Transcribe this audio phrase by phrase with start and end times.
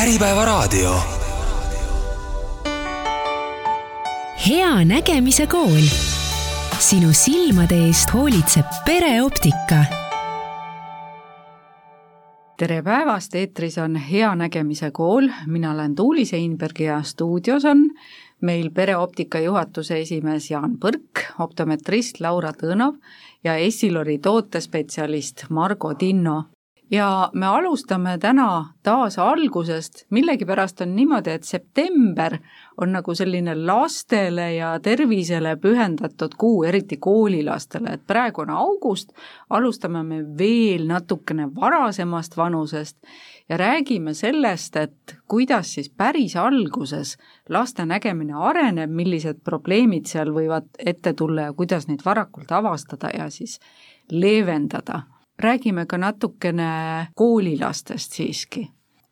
[0.00, 0.94] Äripäevaraadio.
[4.48, 5.88] hea nägemise kool.
[6.78, 9.84] sinu silmade eest hoolitseb pereoptika.
[12.58, 17.90] tere päevast, eetris on Hea nägemise kool, mina olen Tuuli Seinberg ja stuudios on
[18.40, 22.96] meil pereoptika juhatuse esimees Jaan Põrk, optometrist Laura Tõnov
[23.44, 26.44] ja Essilori tootespetsialist Margo Tinno
[26.90, 32.38] ja me alustame täna taas algusest, millegipärast on niimoodi, et september
[32.80, 39.12] on nagu selline lastele ja tervisele pühendatud kuu, eriti koolilastele, et praegu on august,
[39.50, 42.96] alustame me veel natukene varasemast vanusest
[43.48, 47.16] ja räägime sellest, et kuidas siis päris alguses
[47.48, 53.30] laste nägemine areneb, millised probleemid seal võivad ette tulla ja kuidas neid varakult avastada ja
[53.30, 53.60] siis
[54.10, 55.02] leevendada
[55.40, 58.68] räägime ka natukene koolilastest siiski.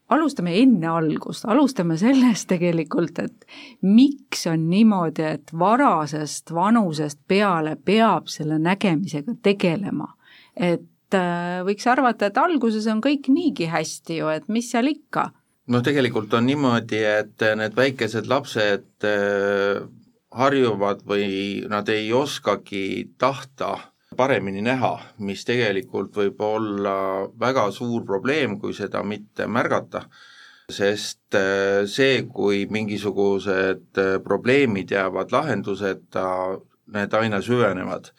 [0.08, 3.44] alustame enne algust, alustame sellest tegelikult, et
[3.84, 10.14] miks on niimoodi, et varasest vanusest peale peab selle nägemisega tegelema.
[10.56, 15.30] et äh, võiks arvata, et alguses on kõik niigi hästi ju, et mis seal ikka.
[15.66, 19.84] no tegelikult on niimoodi, et need väikesed lapsed äh,
[20.30, 23.76] harjuvad või nad ei oskagi tahta
[24.18, 26.96] paremini näha, mis tegelikult võib olla
[27.38, 30.02] väga suur probleem, kui seda mitte märgata,
[30.72, 36.24] sest äh, see, kui mingisugused äh, probleemid jäävad lahenduseta,
[36.94, 38.10] need aina süvenevad.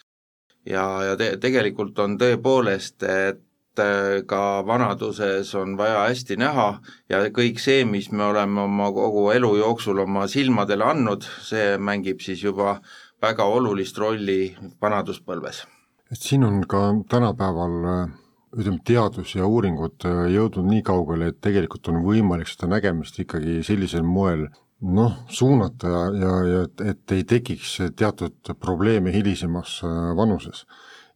[0.66, 6.68] ja, ja te-, tegelikult on tõepoolest, et äh, ka vanaduses on vaja hästi näha
[7.12, 12.24] ja kõik see, mis me oleme oma kogu elu jooksul oma silmadele andnud, see mängib
[12.24, 12.78] siis juba
[13.22, 15.66] väga olulist rolli vanaduspõlves
[16.10, 18.08] et siin on ka tänapäeval
[18.56, 23.60] ütleme, teadus ja uuringud äh, jõudnud nii kaugele, et tegelikult on võimalik seda nägemist ikkagi
[23.66, 24.48] sellisel moel
[24.80, 30.66] noh, suunata ja, ja, ja et, et ei tekiks teatud probleeme hilisemas äh, vanuses.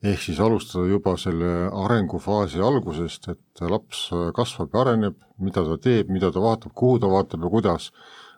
[0.05, 5.79] ehk siis alustada juba selle arengufaasi algusest, et laps äh, kasvab ja areneb, mida ta
[5.81, 7.91] teeb, mida ta vaatab, kuhu ta vaatab ja kuidas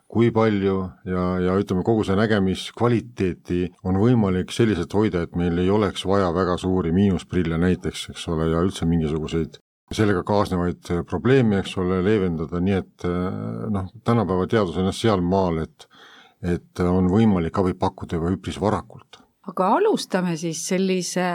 [0.07, 0.75] kui palju
[1.05, 6.29] ja, ja ütleme, kogu see nägemiskvaliteeti on võimalik selliselt hoida, et meil ei oleks vaja
[6.35, 9.59] väga suuri miinusprille näiteks, eks ole, ja üldse mingisuguseid
[9.93, 13.07] sellega kaasnevaid probleeme, eks ole, leevendada, nii et
[13.71, 15.89] noh, tänapäeva teadus on jah sealmaal, et
[16.45, 19.17] et on võimalik abi pakkuda juba üpris varakult
[19.47, 21.27] aga alustame siis sellise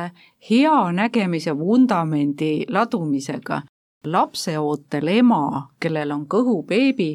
[0.50, 3.62] hea nägemise vundamendi ladumisega.
[4.04, 7.10] Lapseootel ema, kellel on kõhubeebi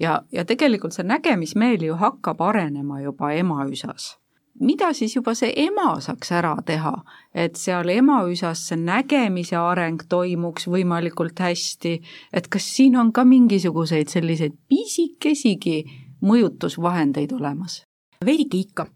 [0.00, 4.16] ja, ja tegelikult see nägemismeel ju hakkab arenema juba emaüsas.
[4.60, 6.92] mida siis juba see ema saaks ära teha,
[7.34, 12.00] et seal emaüsas see nägemise areng toimuks võimalikult hästi,
[12.32, 15.84] et kas siin on ka mingisuguseid selliseid pisikesigi
[16.22, 17.82] mõjutusvahendeid olemas?
[18.24, 18.86] veidike ikka.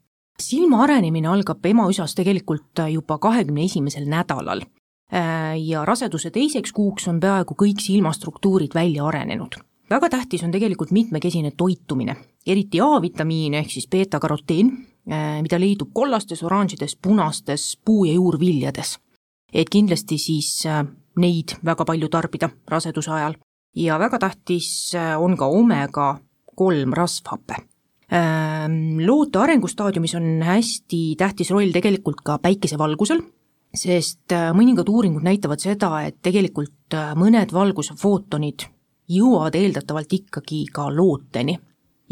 [0.42, 4.62] silma arenemine algab emaüsas tegelikult juba kahekümne esimesel nädalal
[5.66, 9.58] ja raseduse teiseks kuuks on peaaegu kõik silmastruktuurid välja arenenud
[9.92, 14.72] väga tähtis on tegelikult mitmekesine toitumine, eriti A-vitamiin ehk siis beeta-karoteen,
[15.10, 18.98] äh, mida leidub kollastes, oranžides, punastes puu- ja juurviljades.
[19.52, 20.86] et kindlasti siis äh,
[21.20, 23.34] neid väga palju tarbida raseduse ajal
[23.76, 26.20] ja väga tähtis äh, on ka omega
[26.56, 27.56] kolm rasvhape.
[28.12, 33.20] Ähm, loote arengustaadiumis on hästi tähtis roll tegelikult ka päikesevalgusel,
[33.74, 38.66] sest mõningad uuringud näitavad seda, et tegelikult mõned valgusfootonid
[39.12, 41.56] jõuavad eeldatavalt ikkagi ka looteni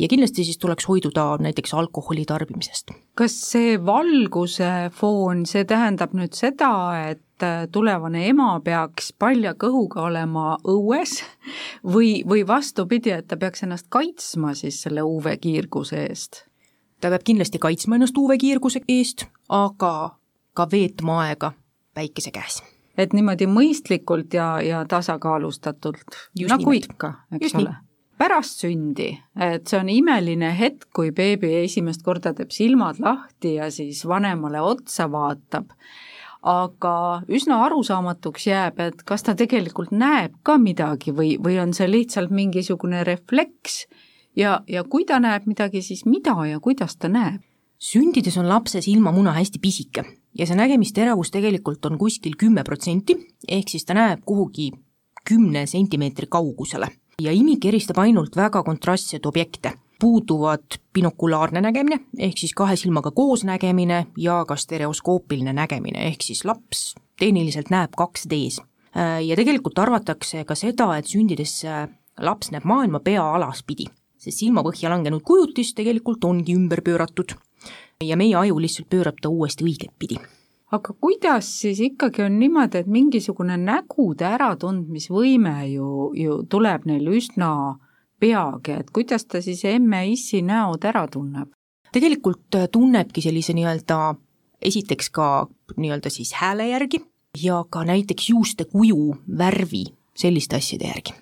[0.00, 2.90] ja kindlasti siis tuleks hoiduda näiteks alkoholi tarbimisest.
[3.14, 6.72] kas see valguse foon, see tähendab nüüd seda,
[7.10, 11.20] et tulevane ema peaks palja kõhuga olema õues
[11.84, 16.44] või, või vastupidi, et ta peaks ennast kaitsma siis selle UV-kiirguse eest?
[17.00, 20.19] ta peab kindlasti kaitsma ennast UV-kiirguse eest, aga
[20.60, 21.54] ka veetma aega
[21.96, 22.60] päikese käes
[23.00, 26.90] et niimoodi mõistlikult ja, ja tasakaalustatult, nagu nimelt.
[26.90, 27.74] ikka, eks Just ole.
[28.20, 29.10] pärast sündi,
[29.40, 34.62] et see on imeline hetk, kui beebi esimest korda teeb silmad lahti ja siis vanemale
[34.64, 35.72] otsa vaatab,
[36.40, 36.94] aga
[37.28, 42.32] üsna arusaamatuks jääb, et kas ta tegelikult näeb ka midagi või, või on see lihtsalt
[42.32, 43.84] mingisugune refleks
[44.36, 47.44] ja, ja kui ta näeb midagi, siis mida ja kuidas ta näeb?
[47.80, 50.02] sündides on lapse silmamuna hästi pisike
[50.38, 53.16] ja see nägemisteravus tegelikult on kuskil kümme protsenti,
[53.48, 54.70] ehk siis ta näeb kuhugi
[55.28, 56.88] kümne sentimeetri kaugusele.
[57.20, 63.44] ja imik eristab ainult väga kontrastseid objekte, puuduvad binokulaarne nägemine, ehk siis kahe silmaga koos
[63.44, 68.62] nägemine ja ka stereoskoopiline nägemine, ehk siis laps tehniliselt näeb 2D-s.
[69.26, 71.60] ja tegelikult arvatakse ka seda, et sündides
[72.20, 73.84] laps näeb maailma pea alaspidi,
[74.16, 77.36] sest silmapõhja langenud kujutis tegelikult ongi ümber pööratud
[78.04, 80.20] ja meie aju lihtsalt pöörab ta uuesti õiget pidi
[80.72, 87.52] aga kuidas siis ikkagi on niimoodi, et mingisugune nägude äratundmisvõime ju, ju tuleb neil üsna
[88.20, 91.50] peagi, et kuidas ta siis emme-issi näod ära tunneb?
[91.90, 94.14] tegelikult äh, tunnebki sellise nii-öelda,
[94.62, 97.00] esiteks ka nii-öelda siis hääle järgi
[97.42, 99.84] ja ka näiteks juuste kuju, värvi,
[100.14, 101.16] selliste asjade järgi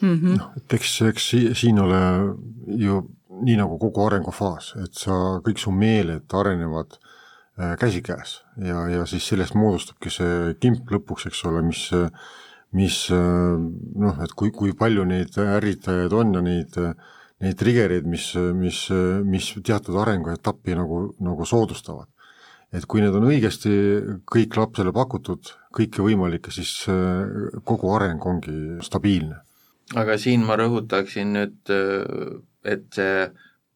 [0.00, 0.14] mm.
[0.14, 0.38] -hmm.
[0.38, 1.30] noh, et eks, eks
[1.60, 2.00] siin ole
[2.66, 3.02] ju
[3.42, 6.98] nii nagu kogu arengufaas, et sa, kõik su meeled arenevad
[7.56, 11.86] Äh, käsikäes ja, ja siis sellest moodustabki see kimp lõpuks, eks ole, mis,
[12.76, 13.54] mis äh,
[14.02, 16.76] noh, et kui, kui palju neid ärritajaid on ja neid,
[17.40, 18.26] neid trigger'id, mis,
[18.60, 18.82] mis,
[19.24, 22.12] mis teatud arenguetappi nagu, nagu soodustavad.
[22.76, 23.72] et kui need on õigesti
[24.28, 29.40] kõik lapsele pakutud, kõike võimalikke, siis äh, kogu areng ongi stabiilne.
[29.96, 31.72] aga siin ma rõhutaksin nüüd,
[32.66, 33.26] et see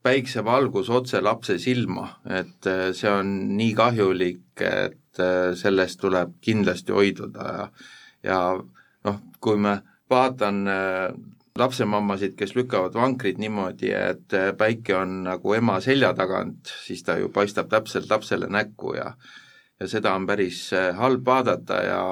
[0.02, 6.96] päiksevalgus otse lapse silma, et äh, see on nii kahjulik, et äh, sellest tuleb kindlasti
[6.96, 7.66] hoiduda ja
[8.25, 8.38] ja
[9.04, 9.78] noh, kui me
[10.10, 11.12] vaatan äh,
[11.58, 17.28] lapsemammasid, kes lükkavad vankrit niimoodi, et päike on nagu ema selja tagant, siis ta ju
[17.28, 19.12] paistab täpselt lapsele näkku ja
[19.81, 22.02] ja seda on päris halb vaadata ja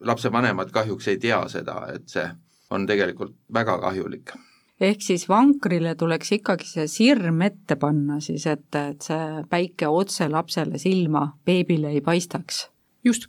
[0.00, 2.28] lapsevanemad kahjuks ei tea seda, et see
[2.70, 4.32] on tegelikult väga kahjulik
[4.80, 10.28] ehk siis vankrile tuleks ikkagi see sirm ette panna siis, et, et see päike otse
[10.30, 12.68] lapsele silma, beebile ei paistaks.
[13.04, 13.28] just.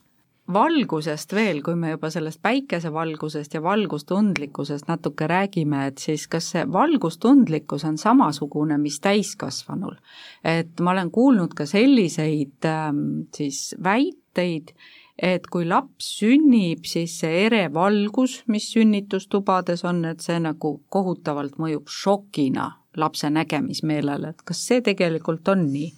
[0.51, 6.65] valgusest veel, kui me juba sellest päikesevalgusest ja valgustundlikkusest natuke räägime, et siis kas see
[6.68, 9.95] valgustundlikkus on samasugune, mis täiskasvanul?
[10.44, 14.74] et ma olen kuulnud ka selliseid ähm, siis väiteid,
[15.21, 21.59] et kui laps sünnib, siis see ere valgus, mis sünnitustubades on, et see nagu kohutavalt
[21.62, 25.91] mõjub šokina lapse nägemismeelele, et kas see tegelikult on nii?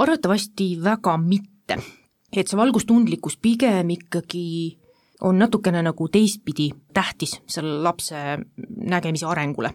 [0.00, 1.76] arvatavasti väga mitte.
[2.32, 4.78] et see valgustundlikkus pigem ikkagi
[5.26, 8.16] on natukene nagu teistpidi tähtis selle lapse
[8.86, 9.74] nägemise arengule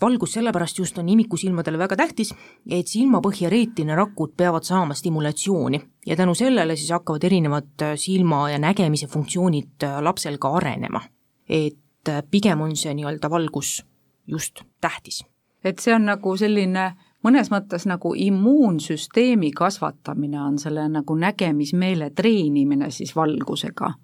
[0.00, 2.34] valgus sellepärast just on imikusilmadele väga tähtis,
[2.70, 8.58] et silmapõhja reetinarakud peavad saama stimulatsiooni ja tänu sellele siis hakkavad erinevad äh, silma ja
[8.58, 11.00] nägemise funktsioonid äh, lapsel ka arenema.
[11.48, 13.84] et äh, pigem on see nii-öelda valgus
[14.26, 15.24] just tähtis.
[15.64, 16.92] et see on nagu selline
[17.26, 23.94] mõnes mõttes nagu immuunsüsteemi kasvatamine on selle nagu nägemismeele treenimine siis valgusega?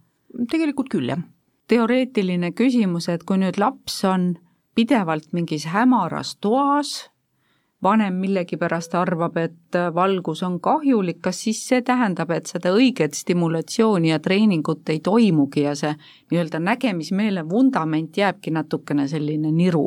[0.50, 1.22] tegelikult küll, jah.
[1.68, 4.34] teoreetiline küsimus, et kui nüüd laps on
[4.76, 7.10] pidevalt mingis hämaras toas,
[7.82, 14.12] vanem millegipärast arvab, et valgus on kahjulik, kas siis see tähendab, et seda õiget stimulatsiooni
[14.12, 15.92] ja treeningut ei toimugi ja see
[16.30, 19.86] nii-öelda nägemismeele vundament jääbki natukene selline niru?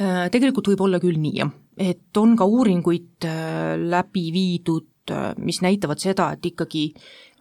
[0.00, 1.50] Äh, tegelikult võib olla küll nii, jah.
[1.80, 6.92] et on ka uuringuid äh, läbi viidud, äh, mis näitavad seda, et ikkagi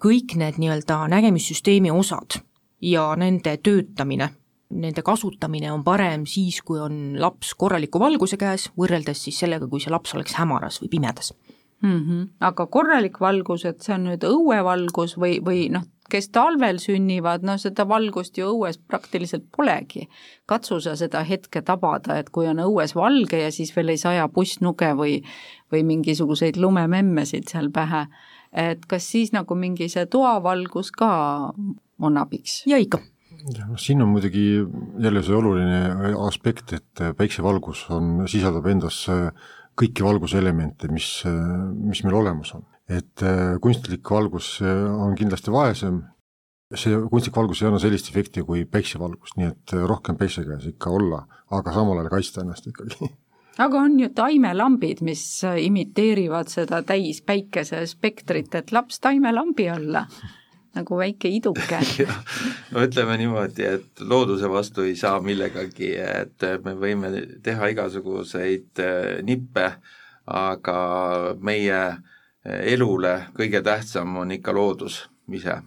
[0.02, 2.40] kõik need nii-öelda nägemissüsteemi osad
[2.82, 4.32] ja nende töötamine
[4.70, 9.82] nende kasutamine on parem siis, kui on laps korraliku valguse käes, võrreldes siis sellega, kui
[9.82, 11.34] see laps oleks hämaras või pimedas
[11.82, 12.00] mm.
[12.00, 12.28] -hmm.
[12.40, 17.58] aga korralik valgus, et see on nüüd õuevalgus või, või noh, kes talvel sünnivad, no
[17.58, 20.10] seda valgust ju õues praktiliselt polegi.
[20.46, 24.28] katsu sa seda hetke tabada, et kui on õues valge ja siis veel ei saja
[24.28, 25.24] pussnuge või,
[25.72, 28.08] või mingisuguseid lumememmesid seal pähe,
[28.54, 31.54] et kas siis nagu mingi see toavalgus ka
[32.00, 32.64] on abiks?
[32.66, 33.00] ja ikka
[33.56, 34.46] jah, siin on muidugi
[35.04, 39.06] jälle see oluline aspekt, et päiksevalgus on, sisaldab endas
[39.80, 41.10] kõiki valguselemente, mis,
[41.80, 42.66] mis meil olemas on.
[42.90, 43.22] et
[43.62, 46.02] kunstlik valgus on kindlasti vaesem,
[46.74, 50.94] see kunstlik valgus ei anna sellist efekti kui päiksevalgus, nii et rohkem päikse käes ikka
[50.98, 52.98] olla, aga samal ajal kaitsta ennast ikkagi.
[53.60, 60.06] Aga on ju taimelambid, mis imiteerivad seda täis päikesespektrit, et laps taimelambi alla
[60.76, 61.80] nagu väike iduke.
[62.72, 67.10] No ütleme niimoodi, et looduse vastu ei saa millegagi, et me võime
[67.44, 69.72] teha igasuguseid äh, nippe,
[70.30, 70.78] aga
[71.42, 71.82] meie
[72.46, 75.02] elule kõige tähtsam on ikka loodus
[75.34, 75.58] ise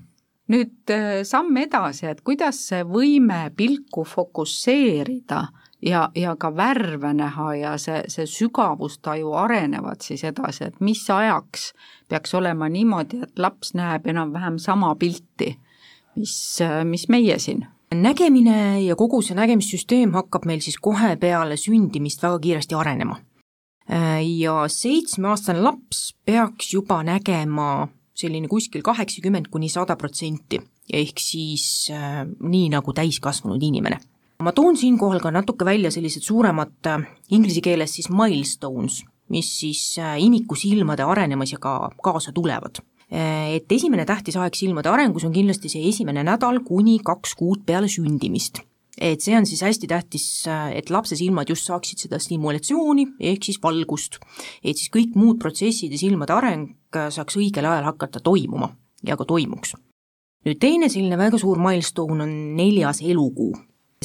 [0.52, 5.42] nüüd äh, samm edasi, et kuidas see võime pilku fokusseerida
[5.82, 11.72] ja, ja ka värve näha ja see, see sügavustaju arenevad siis edasi, et mis ajaks
[12.12, 15.54] peaks olema niimoodi, et laps näeb enam-vähem sama pilti,
[16.16, 16.34] mis,
[16.88, 22.38] mis meie siin nägemine ja kogu see nägemissüsteem hakkab meil siis kohe peale sündimist väga
[22.38, 23.18] kiiresti arenema.
[24.38, 30.60] ja seitsmeaastane laps peaks juba nägema selline kuskil kaheksakümmend kuni sada protsenti,
[30.92, 34.00] ehk siis äh, nii nagu täiskasvanud inimene.
[34.42, 39.82] Ma toon siinkohal ka natuke välja sellised suuremad äh, inglise keeles siis milestones, mis siis
[40.02, 42.82] äh, imikusilmade arenemisega kaasa tulevad.
[43.12, 47.62] Äh, et esimene tähtis aeg silmade arengus on kindlasti see esimene nädal kuni kaks kuud
[47.68, 48.64] peale sündimist.
[48.98, 50.26] Et see on siis hästi tähtis,
[50.76, 54.18] et lapse silmad just saaksid seda stimulatsiooni, ehk siis valgust,
[54.60, 58.72] et siis kõik muud protsessid ja silmade areng saaks õigel ajal hakata toimuma
[59.06, 59.74] ja ka toimuks.
[60.46, 63.52] nüüd teine selline väga suur milstone on neljas elukuu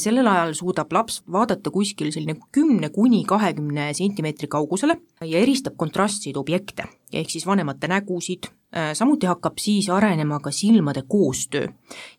[0.02, 6.38] sellel ajal suudab laps vaadata kuskil selline kümne kuni kahekümne sentimeetri kaugusele ja eristab kontrastseid
[6.38, 8.50] objekte, ehk siis vanemate nägusid,
[8.98, 11.68] samuti hakkab siis arenema ka silmade koostöö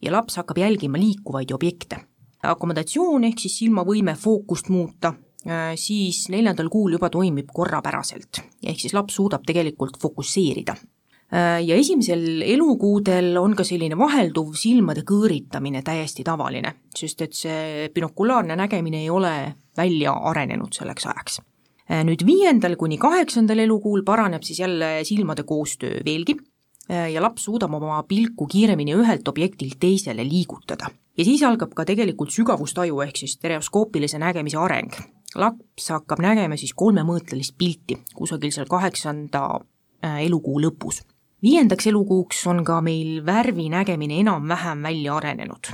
[0.02, 2.04] ja laps hakkab jälgima liikuvaid objekte.
[2.42, 5.12] akomodatsioon ehk siis silmavõime fookust muuta,
[5.78, 10.75] siis neljandal kuul juba toimib korrapäraselt, ehk siis laps suudab tegelikult fokusseerida
[11.28, 17.90] Äh, ja esimesel elukuudel on ka selline vahelduv silmade kõõritamine täiesti tavaline, sest et see
[17.92, 19.33] binokulaarne nägemine ei ole
[19.76, 21.37] välja arenenud selleks ajaks.
[21.85, 26.38] Äh, nüüd viiendal kuni kaheksandal elukuul paraneb siis jälle silmade koostöö veelgi
[26.88, 30.88] äh, ja laps suudab oma pilku kiiremini ühelt objektilt teisele liigutada.
[31.18, 34.97] ja siis algab ka tegelikult sügavustaju ehk siis stereoskoopilise nägemise areng.
[35.35, 39.61] Laps hakkab nägema siis kolmemõõtelist pilti kusagil seal kaheksanda
[40.02, 41.02] elukuu lõpus
[41.42, 45.70] viiendaks elukuuks on ka meil värvi nägemine enam-vähem välja arenenud.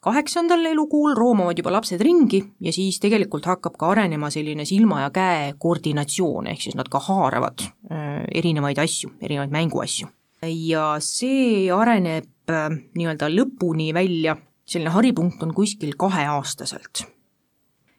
[0.00, 5.10] kaheksandal elukuul roomavad juba lapsed ringi ja siis tegelikult hakkab ka arenema selline silma ja
[5.10, 10.08] käe koordinatsioon, ehk siis nad ka haaravad äh, erinevaid asju, erinevaid mänguasju.
[10.42, 17.08] ja see areneb äh, nii-öelda lõpuni välja, selline haripunkt on kuskil kaheaastaselt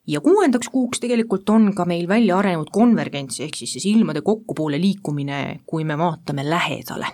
[0.10, 4.82] ja kuuendaks kuuks tegelikult on ka meil välja arenenud konvergents, ehk siis see silmade kokkupoole
[4.82, 7.08] liikumine, kui me vaatame lähedale.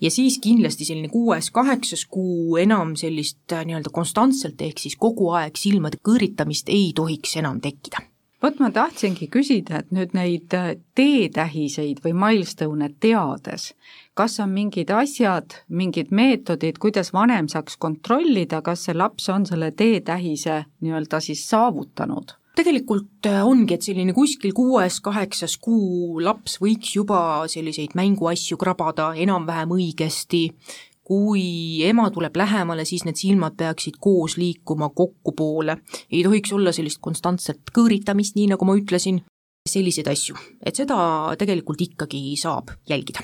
[0.00, 5.56] ja siis kindlasti selline kuues-kaheksas kuu enam sellist äh, nii-öelda konstantselt, ehk siis kogu aeg
[5.56, 8.04] silmade kõõritamist ei tohiks enam tekkida
[8.46, 13.72] vot ma tahtsingi küsida, et nüüd neid äh, teetähiseid või milstone'e teades,
[14.18, 19.72] kas on mingid asjad, mingid meetodid, kuidas vanem saaks kontrollida, kas see laps on selle
[19.74, 22.36] teetähise nii-öelda siis saavutanud?
[22.56, 27.18] tegelikult äh, ongi, et selline kuskil kuues-kaheksas kuu laps võiks juba
[27.52, 30.46] selliseid mänguasju krabada enam-vähem õigesti,
[31.06, 35.78] kui ema tuleb lähemale, siis need silmad peaksid koos liikuma kokkupoole,
[36.10, 39.22] ei tohiks olla sellist konstantset kõõritamist, nii nagu ma ütlesin,
[39.70, 40.96] selliseid asju, et seda
[41.38, 43.22] tegelikult ikkagi saab jälgida.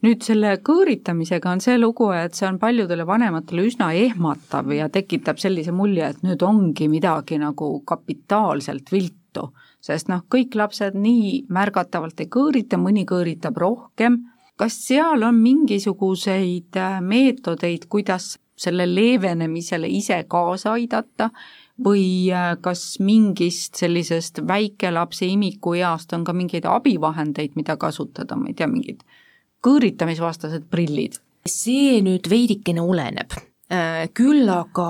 [0.00, 5.40] Nüüd selle kõõritamisega on see lugu, et see on paljudele vanematele üsna ehmatav ja tekitab
[5.42, 9.50] sellise mulje, et nüüd ongi midagi nagu kapitaalselt viltu,
[9.84, 14.22] sest noh, kõik lapsed nii märgatavalt ei kõõrita, mõni kõõritab rohkem,
[14.60, 21.30] kas seal on mingisuguseid äh, meetodeid, kuidas selle leevenemisele ise kaasa aidata?
[21.80, 28.56] Või äh, kas mingist sellisest väikelapse imikueast on ka mingeid abivahendeid, mida kasutada, ma ei
[28.58, 29.04] tea, mingid
[29.64, 31.20] kõõritamisvastased prillid?
[31.48, 33.32] see nüüd veidikene oleneb,
[33.72, 34.88] äh, küll aga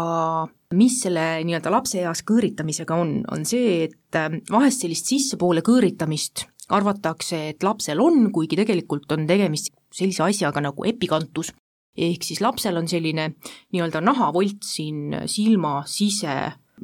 [0.74, 4.18] mis selle nii-öelda lapseeas kõõritamisega on, on see, et
[4.50, 10.86] vahest sellist sissepoole kõõritamist arvatakse, et lapsel on, kuigi tegelikult on tegemist sellise asjaga nagu
[10.88, 11.52] epikantus,
[11.96, 13.32] ehk siis lapsel on selline
[13.72, 16.36] nii-öelda nahavolt siin silma sise,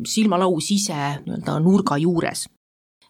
[0.05, 2.47] silmalau sise nii-öelda nurga juures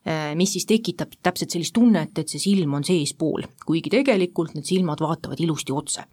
[0.06, 4.68] Äh, mis siis tekitab täpselt sellist tunnet, et see silm on seespool, kuigi tegelikult need
[4.68, 6.06] silmad vaatavad ilusti otse.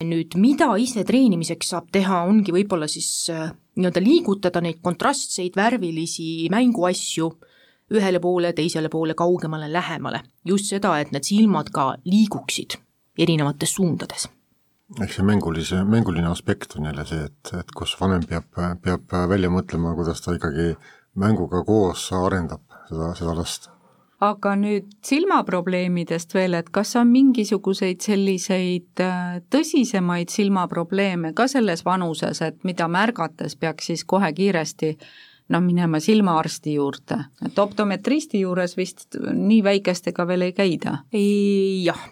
[0.00, 3.48] nüüd mida ise treenimiseks saab teha, ongi võib-olla siis äh,
[3.80, 7.30] nii-öelda liigutada neid kontrastseid värvilisi mänguasju
[7.90, 10.22] ühele poole, teisele poole, kaugemale, lähemale.
[10.44, 12.78] just seda, et need silmad ka liiguksid
[13.18, 14.28] erinevates suundades
[14.98, 18.48] eks see mängulise, mänguline aspekt on jälle see, et, et kus vanem peab,
[18.82, 20.72] peab välja mõtlema, kuidas ta ikkagi
[21.20, 23.70] mänguga koos arendab seda, seda last.
[24.20, 32.42] aga nüüd silmaprobleemidest veel, et kas on mingisuguseid selliseid äh, tõsisemaid silmaprobleeme ka selles vanuses,
[32.44, 34.96] et mida märgates peaks siis kohe kiiresti
[35.50, 40.98] noh, minema silmaarsti juurde, et optometristi juures vist nii väikestega veel ei käida?
[41.10, 42.08] jah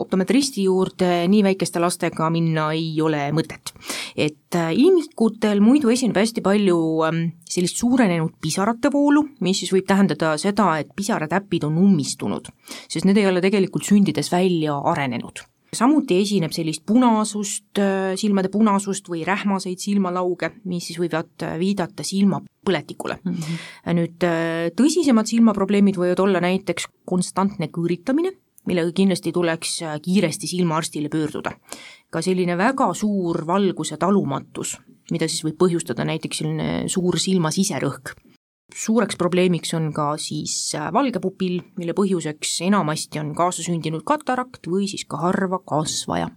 [0.00, 3.72] optometristi juurde nii väikeste lastega minna ei ole mõtet.
[4.16, 9.86] et äh, imikutel muidu esineb hästi palju ähm, sellist suurenenud pisarate voolu, mis siis võib
[9.88, 12.52] tähendada seda, et pisaratäpid on ummistunud,
[12.88, 15.44] sest need ei ole tegelikult sündides välja arenenud
[15.76, 22.06] samuti esineb sellist punasust, äh, silmade punasust või rähmaseid silmalauge, mis siis võivad äh, viidata
[22.06, 23.34] silmapõletikule mm.
[23.34, 23.96] -hmm.
[24.00, 24.28] nüüd
[24.78, 28.34] tõsisemad silmaprobleemid võivad olla näiteks konstantne kõõritamine,
[28.68, 31.52] millega kindlasti tuleks äh, kiiresti silmaarstile pöörduda.
[32.10, 34.76] ka selline väga suur valguse talumatus,
[35.10, 38.14] mida siis võib põhjustada näiteks selline suur silma siserõhk,
[38.76, 44.88] suureks probleemiks on ka siis äh, valge pupill, mille põhjuseks enamasti on kaasasündinud katarakt või
[44.90, 46.30] siis ka harva kasvaja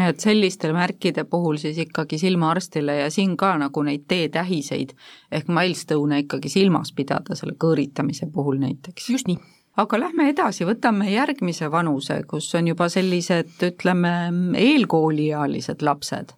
[0.00, 4.94] et selliste märkide puhul siis ikkagi silmaarstile ja siin ka nagu neid teetähiseid
[5.32, 9.10] ehk milstone'e ikkagi silmas pidada selle kõõritamise puhul näiteks.
[9.10, 9.38] just nii.
[9.76, 14.14] aga lähme edasi, võtame järgmise vanuse, kus on juba sellised, ütleme,
[14.56, 16.36] eelkooliealised lapsed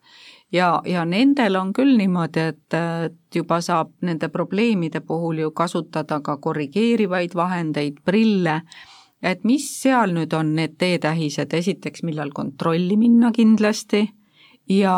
[0.54, 6.20] ja, ja nendel on küll niimoodi, et, et juba saab nende probleemide puhul ju kasutada
[6.25, 8.61] ka korrigeerivaid vahendeid, prille,
[9.23, 14.06] et mis seal nüüd on need teetähised, esiteks, millal kontrolli minna kindlasti?
[14.64, 14.94] Ja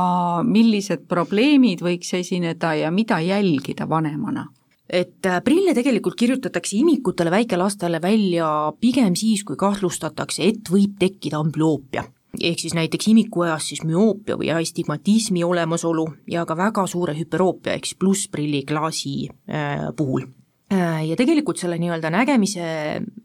[0.47, 4.45] millised probleemid võiks esineda ja mida jälgida vanemana?
[4.87, 8.47] Et äh, prille tegelikult kirjutatakse imikutele väikelastele välja
[8.79, 12.05] pigem siis, kui kahtlustatakse, et võib tekkida amblüoopia
[12.41, 17.89] ehk siis näiteks imikueas siis müoopia või astigmatismi olemasolu ja ka väga suure hüperoopia ehk
[17.89, 20.27] siis plussprilliklaasi äh, puhul.
[20.73, 22.67] Äh, ja tegelikult selle nii-öelda nägemise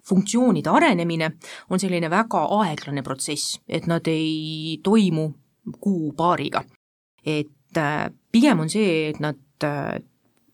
[0.08, 1.32] funktsioonide arenemine
[1.70, 5.32] on selline väga aeglane protsess, et nad ei toimu
[5.80, 6.64] kuu-paariga.
[7.26, 9.38] et äh, pigem on see, et nad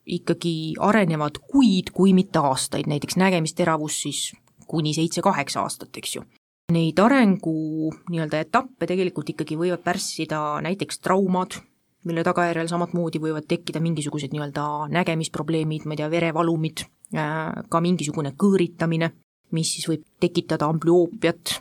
[0.08, 4.34] ikkagi arenevad kuid, kui mitte aastaid, näiteks nägemisteravus siis
[4.68, 6.24] kuni seitse-kaheksa aastat, eks ju
[6.68, 11.56] Neid arengu nii-öelda etappe tegelikult ikkagi võivad pärssida näiteks traumad,
[12.04, 16.84] mille tagajärjel samamoodi võivad tekkida mingisugused nii-öelda nägemisprobleemid, ma ei tea, verevalumid,
[17.16, 19.14] äh, ka mingisugune kõõritamine,
[19.56, 21.56] mis siis võib tekitada amblüoopiat,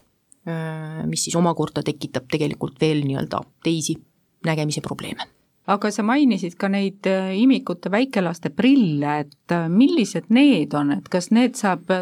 [0.50, 3.94] äh, mis siis omakorda tekitab tegelikult veel nii-öelda teisi
[4.42, 5.30] nägemise probleeme.
[5.70, 11.30] Aga sa mainisid ka neid äh, imikute väikelaste prille, et millised need on, et kas
[11.30, 11.94] need saab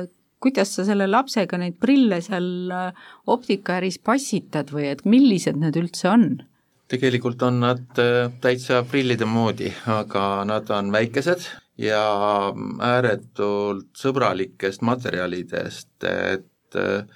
[0.44, 6.10] kuidas sa selle lapsega neid prille seal äh, optikaäris passitad või et millised need üldse
[6.12, 6.26] on?
[6.92, 11.48] tegelikult on nad äh, täitsa prillide moodi, aga nad on väikesed
[11.80, 12.02] ja
[12.84, 17.06] ääretult sõbralikest materjalidest, et äh,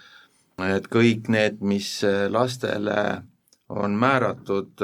[0.59, 2.01] et kõik need, mis
[2.35, 3.03] lastele
[3.71, 4.81] on määratud,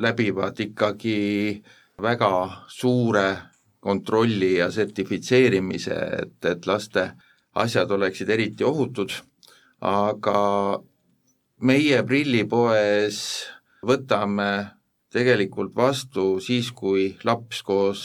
[0.00, 1.18] läbivad ikkagi
[2.00, 2.30] väga
[2.72, 3.26] suure
[3.84, 7.10] kontrolli ja sertifitseerimise, et, et laste
[7.56, 9.12] asjad oleksid eriti ohutud,
[9.80, 10.40] aga
[11.64, 13.20] meie prillipoes
[13.86, 14.50] võtame
[15.12, 18.02] tegelikult vastu siis, kui laps koos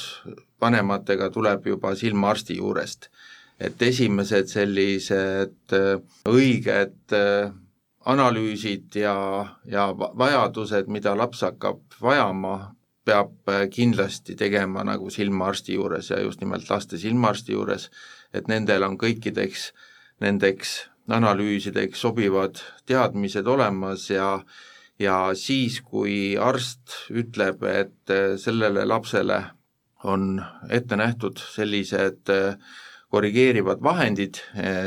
[0.62, 3.10] vanematega tuleb juba silmaarsti juurest.
[3.62, 7.52] et esimesed sellised äh, õiged äh,
[8.10, 9.14] analüüsid ja,
[9.70, 12.74] ja vajadused, mida laps hakkab vajama,
[13.06, 17.90] peab kindlasti tegema nagu silmaarsti juures ja just nimelt laste silmaarsti juures
[18.34, 19.72] et nendel on kõikideks
[20.22, 20.76] nendeks
[21.12, 24.42] analüüsideks sobivad teadmised olemas ja
[25.02, 29.40] ja siis, kui arst ütleb, et sellele lapsele
[30.06, 30.36] on
[30.70, 32.30] ette nähtud sellised
[33.10, 34.38] korrigeerivad vahendid,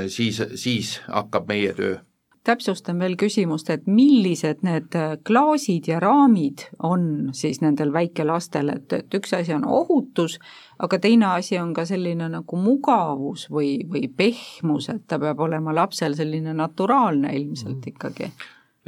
[0.09, 1.97] siis, siis hakkab meie töö
[2.45, 8.93] täpsustan veel küsimust, et millised need äh, klaasid ja raamid on siis nendel väikelastel, et,
[8.93, 10.39] et üks asi on ohutus,
[10.85, 15.75] aga teine asi on ka selline nagu mugavus või, või pehmus, et ta peab olema
[15.77, 17.95] lapsel selline naturaalne ilmselt mm.
[17.95, 18.31] ikkagi.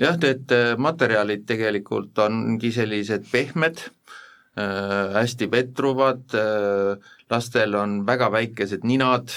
[0.05, 8.31] jah, need äh, materjalid tegelikult ongi sellised pehmed äh,, hästi vetruvad äh,, lastel on väga
[8.33, 9.33] väikesed ninad,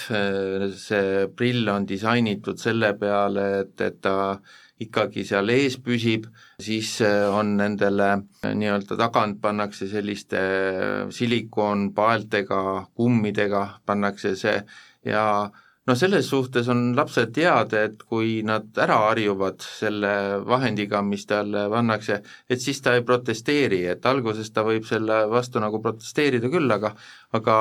[0.77, 4.15] see prill on disainitud selle peale, et, et ta
[4.79, 6.27] ikkagi seal ees püsib,
[6.61, 8.11] siis on nendele
[8.45, 10.43] nii-öelda tagant pannakse selliste
[11.15, 12.61] silikoonpaeltega,
[12.95, 14.55] kummidega pannakse see
[15.09, 15.25] ja
[15.87, 20.11] no selles suhtes on lapsed head, et kui nad ära harjuvad selle
[20.47, 25.61] vahendiga, mis talle pannakse, et siis ta ei protesteeri, et alguses ta võib selle vastu
[25.63, 26.93] nagu protesteerida küll, aga
[27.37, 27.57] aga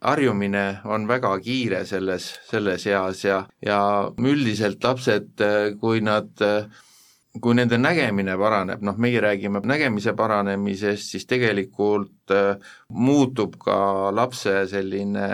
[0.00, 3.80] harjumine on väga kiire selles, selles eas ja, ja
[4.18, 5.42] üldiselt lapsed,
[5.80, 6.30] kui nad
[7.40, 12.32] kui nende nägemine paraneb, noh, meie räägime nägemise paranemisest, siis tegelikult
[12.90, 15.28] muutub ka lapse selline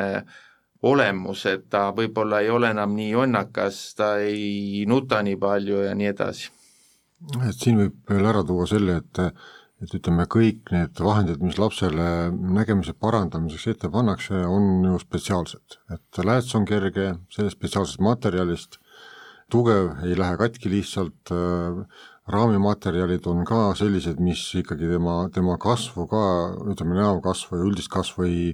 [0.86, 5.94] olemus, et ta võib-olla ei ole enam nii jonnakas, ta ei nuta nii palju ja
[5.98, 6.50] nii edasi.
[7.48, 9.22] et siin võib veel ära tuua selle, et
[9.84, 15.78] et ütleme, kõik need vahendid, mis lapsele nägemise parandamiseks ette pannakse, on ju spetsiaalsed.
[15.92, 18.78] et lääts on kerge, sellest spetsiaalsest materjalist,
[19.52, 21.34] tugev, ei lähe katki lihtsalt
[22.32, 26.22] raamimaterjalid on ka sellised, mis ikkagi tema, tema kasvu ka,
[26.72, 28.48] ütleme, näokasvu ja üldist kasvu ei,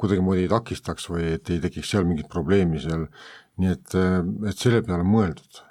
[0.00, 3.06] kuidagimoodi ei takistaks või et ei tekiks seal mingit probleemi seal,
[3.60, 3.98] nii et,
[4.48, 5.66] et selle peale mõeldud.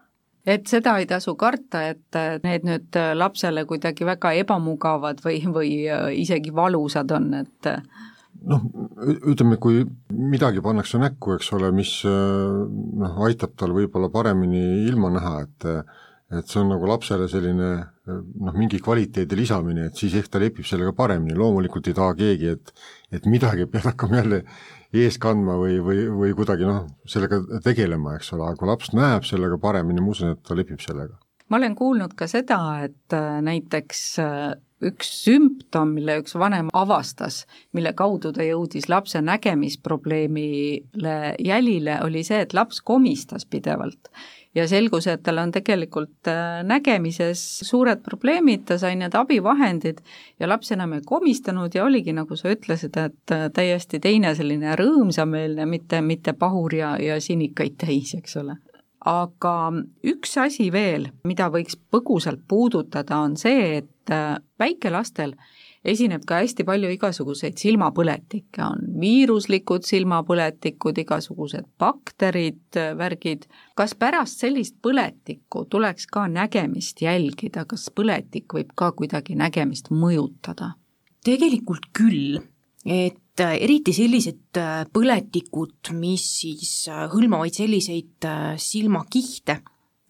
[0.49, 5.73] Et seda ei tasu karta, et need nüüd lapsele kuidagi väga ebamugavad või, või
[6.17, 7.69] isegi valusad on, et
[8.49, 8.63] noh,
[9.29, 9.83] ütleme, kui
[10.15, 15.69] midagi pannakse näkku, eks ole, mis noh, aitab tal võib-olla paremini ilma näha, et
[16.29, 17.69] et see on nagu lapsele selline
[18.09, 22.55] noh, mingi kvaliteedi lisamine, et siis ehk ta lepib sellega paremini, loomulikult ei taha keegi,
[22.57, 22.73] et
[23.15, 24.43] et midagi pead hakkama jälle
[24.93, 29.25] ees kandma või, või, või kuidagi noh, sellega tegelema, eks ole, aga kui laps näeb
[29.27, 31.17] sellega paremini, ma usun, et ta lepib sellega.
[31.49, 34.51] ma olen kuulnud ka seda, et äh, näiteks äh,
[34.85, 42.41] üks sümptom, mille üks vanem avastas, mille kaudu ta jõudis lapse nägemisprobleemile jälile, oli see,
[42.45, 44.11] et laps komistas pidevalt.
[44.57, 50.01] Ja selgus, et tal on tegelikult äh, nägemises suured probleemid, ta sai need abivahendid
[50.41, 54.73] ja laps enam ei komistanud ja oligi, nagu sa ütlesid, et äh, täiesti teine selline
[54.79, 58.57] rõõmsameelne, mitte, mitte pahur ja, ja sinikaid täis, eks ole
[59.05, 59.55] aga
[60.03, 65.35] üks asi veel, mida võiks põgusalt puudutada, on see, et äh, väikelastel
[65.85, 73.47] esineb ka hästi palju igasuguseid silmapõletikke, on viiruslikud silmapõletikud, igasugused bakterid, värgid.
[73.75, 80.75] kas pärast sellist põletikku tuleks ka nägemist jälgida, kas põletik võib ka kuidagi nägemist mõjutada?
[81.23, 82.39] tegelikult küll,
[82.85, 84.59] et eriti sellised
[84.93, 86.71] põletikud, mis siis
[87.11, 88.27] hõlmavad selliseid
[88.59, 89.59] silmakihte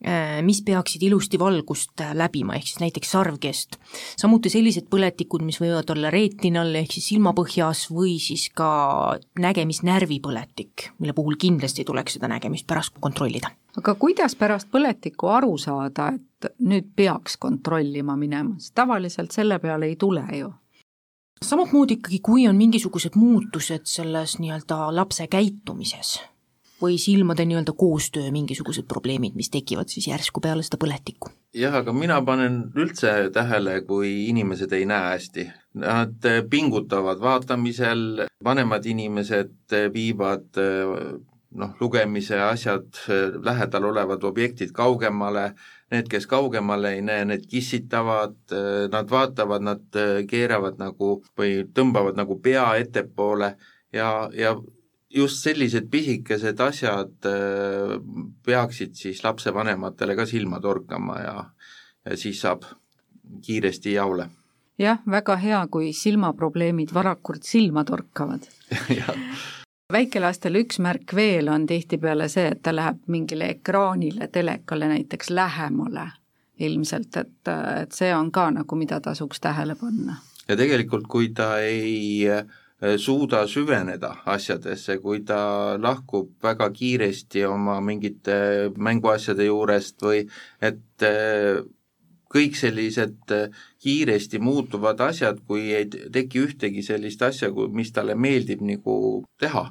[0.08, 3.76] Äh, mis peaksid ilusti valgust äh, läbima, ehk siis näiteks sarvkest.
[4.18, 10.86] samuti sellised põletikud, mis võivad olla reetinal ehk siis silmapõhjas või siis ka nägemisnärvi põletik,
[11.04, 13.52] mille puhul kindlasti tuleks seda nägemist pärast kontrollida.
[13.76, 19.92] aga kuidas pärast põletikku aru saada, et nüüd peaks kontrollima minema, sest tavaliselt selle peale
[19.92, 20.54] ei tule ju?
[21.46, 26.20] Samamoodi ikkagi, kui on mingisugused muutused selles nii-öelda lapse käitumises
[26.82, 31.32] või silmade nii-öelda koostöö mingisugused probleemid, mis tekivad siis järsku peale seda põletikku?
[31.54, 35.48] jah, aga mina panen üldse tähele, kui inimesed ei näe hästi.
[35.82, 42.88] Nad pingutavad vaatamisel, vanemad inimesed viivad noh, lugemise asjad,
[43.44, 45.52] lähedal olevad objektid kaugemale,
[45.92, 48.38] need, kes kaugemale ei näe, need kissitavad,
[48.92, 53.56] nad vaatavad, nad keeravad nagu või tõmbavad nagu pea ettepoole
[53.94, 54.54] ja, ja
[55.10, 57.96] just sellised pisikesed asjad äh,
[58.46, 61.38] peaksid siis lapsevanematele ka silma torkama ja,
[62.06, 62.68] ja siis saab
[63.46, 64.30] kiiresti jaole.
[64.80, 68.46] jah, väga hea, kui silmaprobleemid varakult silma torkavad
[69.94, 76.08] väikelastel üks märk veel on tihtipeale see, et ta läheb mingile ekraanile, telekale näiteks lähemale
[76.60, 80.20] ilmselt, et, et see on ka nagu, mida tasuks tähele panna.
[80.48, 82.34] ja tegelikult, kui ta ei
[82.80, 90.22] Äh, suuda süveneda asjadesse, kui ta lahkub väga kiiresti oma mingite mänguasjade juurest või
[90.64, 91.60] et äh,
[92.30, 98.62] kõik sellised äh, kiiresti muutuvad asjad, kui ei teki ühtegi sellist asja, mis talle meeldib
[98.66, 99.00] nagu
[99.40, 99.70] teha,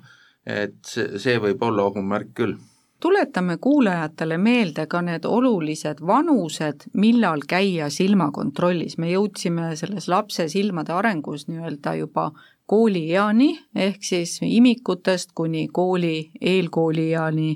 [0.49, 2.59] et see, võib olla ohumärk küll.
[2.99, 10.91] Tuletame kuulajatele meelde ka need olulised vanused, millal käia silmakontrollis, me jõudsime selles lapse silmade
[10.93, 12.33] arengus nii-öelda juba
[12.67, 17.53] koolieani, ehk siis imikutest kuni kooli, eelkoolieani.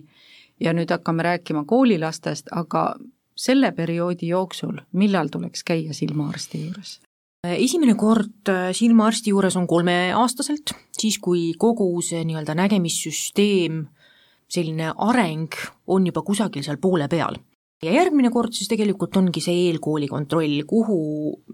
[0.62, 2.94] Ja nüüd hakkame rääkima koolilastest, aga
[3.36, 6.98] selle perioodi jooksul, millal tuleks käia silmaarsti juures?
[7.42, 13.80] esimene kord äh, silmaarsti juures on kolmeaastaselt, siis kui kogu see nii-öelda nägemissüsteem,
[14.52, 15.56] selline areng
[15.90, 17.40] on juba kusagil seal poole peal
[17.82, 20.98] ja järgmine kord siis tegelikult ongi see eelkooli kontroll, kuhu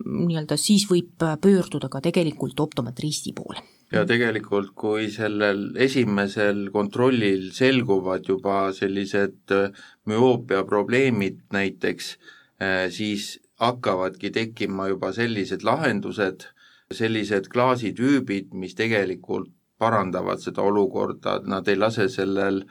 [0.04, 3.64] nii-öelda siis võib pöörduda ka tegelikult optometristi poole.
[3.92, 9.70] Ja tegelikult, kui sellel esimesel kontrollil selguvad juba sellised äh,
[10.08, 12.16] müoopia probleemid näiteks,
[12.62, 16.46] äh, siis hakkavadki tekkima juba sellised lahendused,
[16.94, 22.62] sellised klaasitüübid, mis tegelikult parandavad seda olukorda, nad ei lase sellel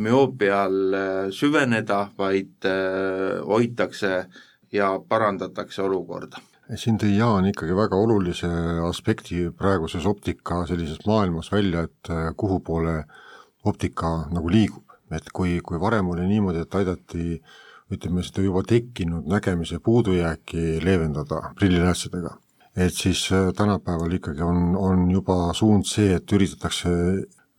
[0.00, 2.68] müoopial äh, süveneda, vaid
[3.46, 4.14] hoitakse
[4.72, 6.38] ja parandatakse olukorda.
[6.78, 8.50] Siin tõi Jaan ikkagi väga olulise
[8.86, 13.04] aspekti praeguses optika sellises maailmas välja, et äh, kuhu poole
[13.64, 17.40] optika nagu liigub, et kui, kui varem oli niimoodi, et aidati
[17.90, 22.36] ütleme, seda juba tekkinud nägemise puudujääki leevendada prilliläätsedega,
[22.76, 26.92] et siis tänapäeval ikkagi on, on juba suund see, et üritatakse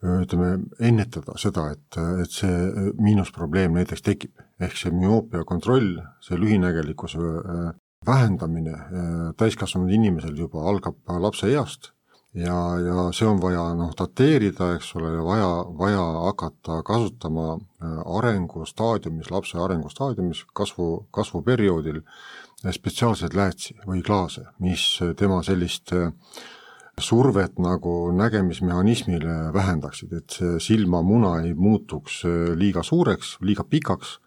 [0.01, 4.47] ütleme, ennetada seda, et, et see miinusprobleem näiteks tekib.
[4.61, 7.69] ehk see müoopia kontroll, see lühinägelikkuse äh,
[8.05, 11.91] vähendamine äh, täiskasvanud inimesel juba algab lapse east.
[12.33, 17.97] Ja, ja see on vaja noh, dateerida, eks ole, ja vaja, vaja hakata kasutama äh,
[18.17, 21.99] arengustaadiumis, lapse arengustaadiumis, kasvu, kasvuperioodil
[22.71, 24.83] spetsiaalseid läätsi või klaase, mis
[25.17, 25.91] tema sellist
[27.01, 34.19] survet nagu nägemismehhanismile vähendaksid, et see silmamuna ei muutuks äh, liiga suureks, liiga pikaks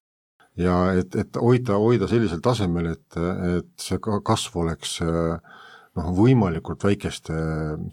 [0.60, 3.18] ja et, et hoida, hoida sellisel tasemel, et,
[3.58, 7.34] et see kasv oleks noh, võimalikult väikeste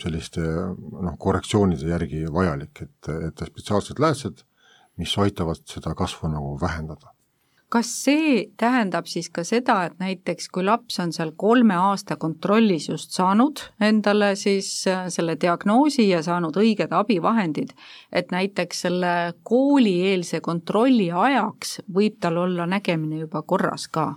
[0.01, 4.45] selliste noh, korrektsioonide järgi vajalik, et, et spetsiaalsed läätsed,
[5.01, 7.15] mis aitavad seda kasvu nagu vähendada
[7.71, 12.89] kas see tähendab siis ka seda, et näiteks kui laps on seal kolme aasta kontrollis
[12.89, 17.71] just saanud endale siis äh, selle diagnoosi ja saanud õiged abivahendid,
[18.11, 19.13] et näiteks selle
[19.47, 24.11] koolieelse kontrolli ajaks võib tal olla nägemine juba korras ka?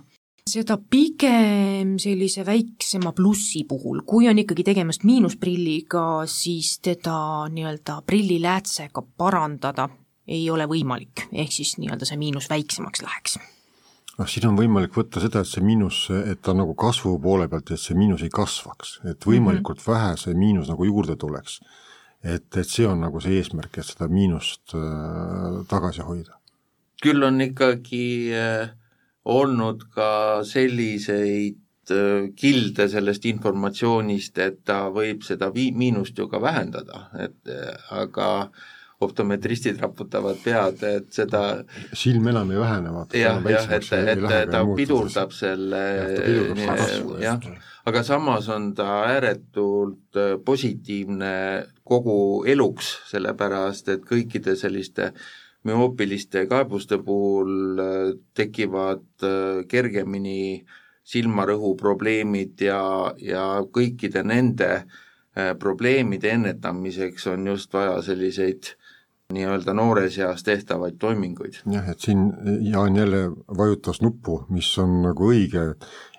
[0.45, 7.15] seda pigem sellise väiksema plussi puhul, kui on ikkagi tegemist miinusprilliga, siis teda
[7.49, 9.87] nii-öelda prilliläätsega parandada
[10.27, 13.37] ei ole võimalik, ehk siis nii-öelda see miinus väiksemaks läheks
[14.19, 17.73] noh, siin on võimalik võtta seda, et see miinus, et ta nagu kasvu poole pealt,
[17.73, 19.93] et see miinus ei kasvaks, et võimalikult mm -hmm.
[19.93, 21.59] vähe see miinus nagu juurde tuleks.
[22.23, 26.39] et, et see on nagu see eesmärk, et seda miinust äh, tagasi hoida.
[27.03, 28.69] küll on ikkagi äh,
[29.25, 36.41] olnud ka selliseid äh, kilde sellest informatsioonist, et ta võib seda vii-, miinust ju ka
[36.41, 41.41] vähendada, et äh, aga äh, optometristid raputavad pead, et seda
[41.93, 43.17] silm enam ei vähene, vaata.
[43.19, 45.81] jah, jah, et, et ta pidurdab selle
[47.19, 47.41] jah,
[47.85, 51.33] aga samas on ta ääretult äh, positiivne
[51.83, 55.11] kogu eluks, sellepärast et kõikide selliste
[55.67, 60.63] müoopiliste kaebuste puhul äh, tekivad äh, kergemini
[61.05, 62.79] silmarõhu probleemid ja,
[63.21, 64.85] ja kõikide nende
[65.59, 68.71] probleemide ennetamiseks on just vaja selliseid
[69.33, 71.61] nii-öelda noores eas tehtavaid toiminguid.
[71.65, 72.27] jah, et siin
[72.61, 75.75] Jaan jälle vajutas nuppu, mis on nagu õige,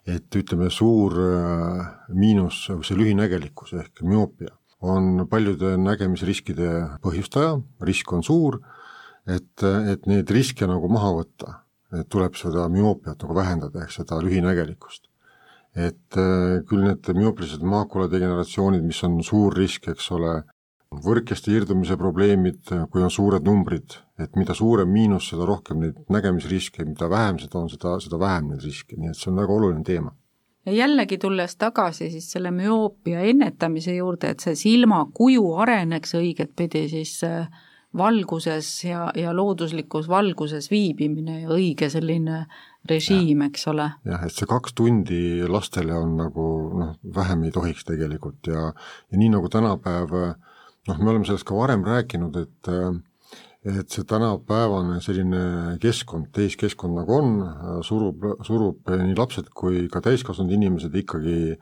[0.06, 1.82] et ütleme, suur äh,
[2.14, 6.72] miinus, see lühinägelikkus ehk müoopia on paljude nägemisriskide
[7.04, 8.60] põhjustaja, risk on suur,
[9.26, 11.58] et, et neid riske nagu maha võtta,
[12.12, 15.06] tuleb seda müoopiat nagu vähendada, ehk seda lühinägelikkust.
[15.76, 20.38] et äh, küll need müoopilised maakuladegeneratsioonid, mis on suur risk, eks ole,
[21.04, 26.84] võrkeste irdumise probleemid, kui on suured numbrid, et mida suurem miinus, seda rohkem neid nägemisriske,
[26.88, 29.84] mida vähem seda on, seda, seda vähem neid riske, nii et see on väga oluline
[29.84, 30.14] teema.
[30.66, 37.20] ja jällegi tulles tagasi siis selle müoopia ennetamise juurde, et see silmakuju areneks õigetpidi, siis
[37.96, 42.44] valguses ja, ja looduslikus valguses viibimine ja õige selline
[42.88, 43.88] režiim, eks ole.
[44.06, 46.46] jah, et see kaks tundi lastele on nagu
[46.80, 48.68] noh, vähem ei tohiks tegelikult ja,
[49.10, 50.34] ja nii nagu tänapäev äh,
[50.88, 52.72] noh, me oleme sellest ka varem rääkinud, et
[53.66, 57.32] et see tänapäevane selline keskkond, tehiskeskkond nagu on,
[57.82, 61.56] surub, surub nii lapsed kui ka täiskasvanud inimesed ikkagi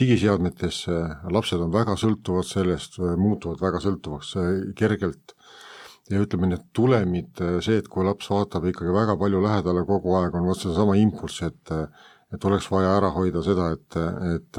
[0.00, 0.96] digiseadmetesse,
[1.34, 4.32] lapsed on väga sõltuvad sellest, muutuvad väga sõltuvaks
[4.78, 5.36] kergelt.
[6.10, 10.34] Ja ütleme, need tulemid, see, et kui laps vaatab ikkagi väga palju lähedale kogu aeg,
[10.34, 11.76] on vot sedasama impulssi, et
[12.32, 13.96] et oleks vaja ära hoida seda, et,
[14.32, 14.58] et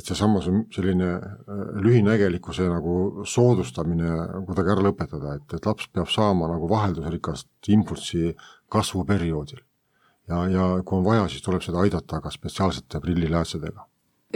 [0.00, 4.14] et seesama selline äh, lühinägelikkuse nagu soodustamine
[4.48, 8.34] kuidagi ära lõpetada, et, et laps peab saama nagu vaheldusrikast impulssi
[8.72, 9.62] kasvuperioodil.
[10.30, 13.86] ja, ja kui on vaja, siis tuleb seda aidata ka spetsiaalsete prilliläätsedega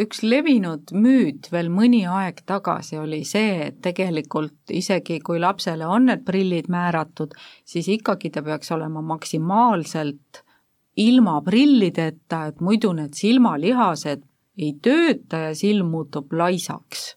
[0.00, 6.08] üks levinud müüt veel mõni aeg tagasi oli see, et tegelikult isegi kui lapsele on
[6.10, 10.42] need prillid määratud, siis ikkagi ta peaks olema maksimaalselt
[10.96, 14.22] ilma prillideta, et muidu need silmalihased
[14.58, 17.14] ei tööta ja silm muutub laisaks.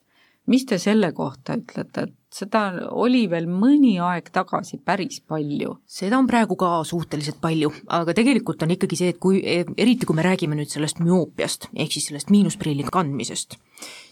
[0.47, 2.62] mis te selle kohta ütlete, et seda
[2.95, 5.78] oli veel mõni aeg tagasi päris palju?
[5.86, 9.41] seda on praegu ka suhteliselt palju, aga tegelikult on ikkagi see, et kui,
[9.78, 13.58] eriti kui me räägime nüüd sellest müoopiast, ehk siis sellest miinusprilli kandmisest,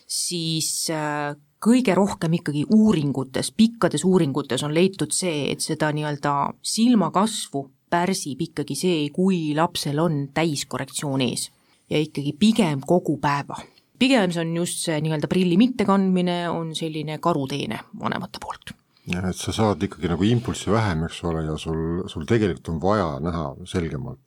[0.07, 1.33] siis äh,
[1.65, 8.75] kõige rohkem ikkagi uuringutes, pikkades uuringutes on leitud see, et seda nii-öelda silmakasvu pärsib ikkagi
[8.77, 11.49] see, kui lapsel on täiskorrektsioon ees
[11.89, 13.57] ja ikkagi pigem kogu päeva.
[13.99, 18.75] pigem see on just see nii-öelda prilli mittekandmine, on selline karuteene vanemate poolt.
[19.07, 22.81] jah, et sa saad ikkagi nagu impulssi vähem, eks ole, ja sul, sul tegelikult on
[22.81, 24.19] vaja näha selgemalt.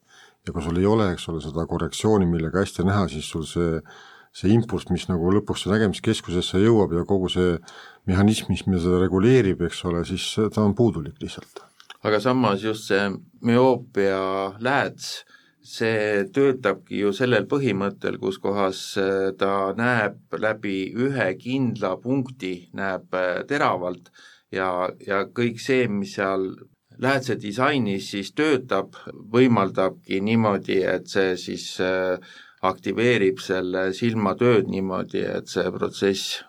[0.47, 3.83] ja kui sul ei ole, eks ole, seda korrektsiooni, millega hästi näha, siis sul see
[4.38, 7.57] see impulss, mis nagu lõpuks nägemiskeskusesse jõuab ja kogu see
[8.07, 11.64] mehhanism, mis meil seda reguleerib, eks ole, siis ta on puudulik lihtsalt.
[12.07, 13.09] aga samas just see
[13.42, 14.21] müoopia
[14.62, 15.25] lääts
[15.68, 23.14] see töötabki ju sellel põhimõttel, kus kohas äh, ta näeb läbi ühe kindla punkti, näeb
[23.14, 24.11] äh, teravalt
[24.54, 26.50] ja, ja kõik see, mis seal
[26.98, 28.96] läätse disainis siis töötab,
[29.33, 32.18] võimaldabki niimoodi, et see siis äh,
[32.66, 36.42] aktiveerib selle silma tööd niimoodi, et see protsess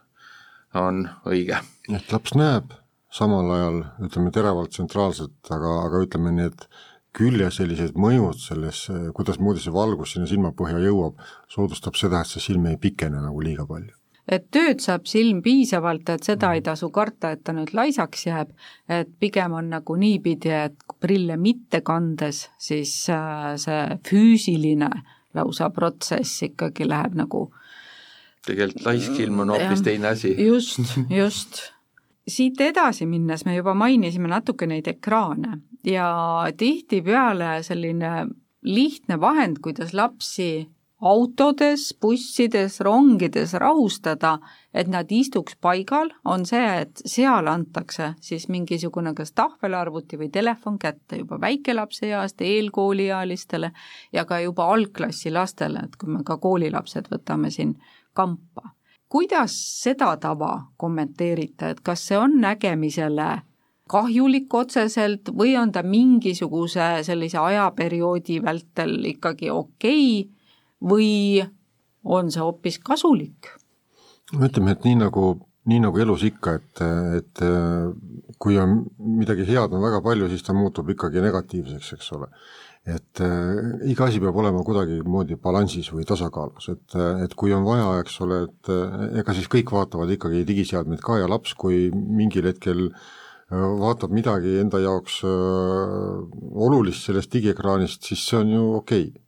[0.77, 1.59] on õige.
[1.89, 2.73] et laps näeb
[3.13, 6.67] samal ajal, ütleme teravalt tsentraalselt, aga, aga ütleme nii, et
[7.15, 8.83] külje sellised mõjud selles,
[9.17, 13.65] kuidasmoodi see valgus sinna silmapõhja jõuab, soodustab seda, et see silm ei pikene nagu liiga
[13.69, 13.95] palju
[14.29, 18.51] et tööd saab silm piisavalt, et seda ei tasu karta, et ta nüüd laisaks jääb,
[18.85, 24.91] et pigem on nagu niipidi, et prille mitte kandes, siis äh, see füüsiline
[25.37, 27.47] lausa protsess ikkagi läheb nagu
[28.45, 30.33] tegelikult laiskilm on hoopis teine asi.
[30.45, 31.61] just, just.
[32.29, 36.09] Siit edasi minnes me juba mainisime natuke neid ekraane ja
[36.57, 38.27] tihtipeale selline
[38.63, 40.67] lihtne vahend, kuidas lapsi
[41.01, 44.37] autodes, bussides, rongides rahustada,
[44.73, 50.79] et nad istuks paigal, on see, et seal antakse siis mingisugune kas tahvelarvuti või telefon
[50.79, 53.71] kätte juba väikelapse east, eelkooliealistele
[54.13, 57.77] ja ka juba algklassi lastele, et kui me ka koolilapsed võtame siin
[58.13, 58.75] kampa.
[59.09, 63.29] Kuidas seda tava kommenteerite, et kas see on nägemisele
[63.89, 71.09] kahjulik otseselt või on ta mingisuguse sellise ajaperioodi vältel ikkagi okei okay või
[72.05, 73.49] on see hoopis kasulik?
[74.29, 75.23] ütleme, et nii nagu,
[75.65, 76.81] nii nagu elus ikka, et,
[77.17, 77.41] et
[78.37, 82.29] kui on midagi head on väga palju, siis ta muutub ikkagi negatiivseks, eks ole.
[82.89, 87.99] Et äh, iga asi peab olema kuidagimoodi balansis või tasakaalus, et, et kui on vaja,
[88.01, 88.73] eks ole, et
[89.21, 93.07] ega siis kõik vaatavad ikkagi digiseadmeid ka ja laps, kui mingil hetkel äh,
[93.51, 99.23] vaatab midagi enda jaoks olulist sellest digiekraanist, siis see on ju okei okay.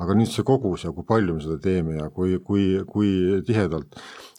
[0.00, 3.10] aga nüüd see kogus ja kui palju me seda teeme ja kui, kui, kui
[3.48, 3.96] tihedalt,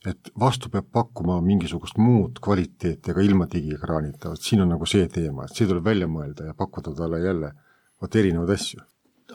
[0.09, 5.07] et vastu peab pakkuma mingisugust muud kvaliteeti, aga ilma digiekraanita, vot siin on nagu see
[5.09, 7.53] teema, et see tuleb välja mõelda ja pakkuda talle jälle
[8.01, 8.83] vot erinevaid asju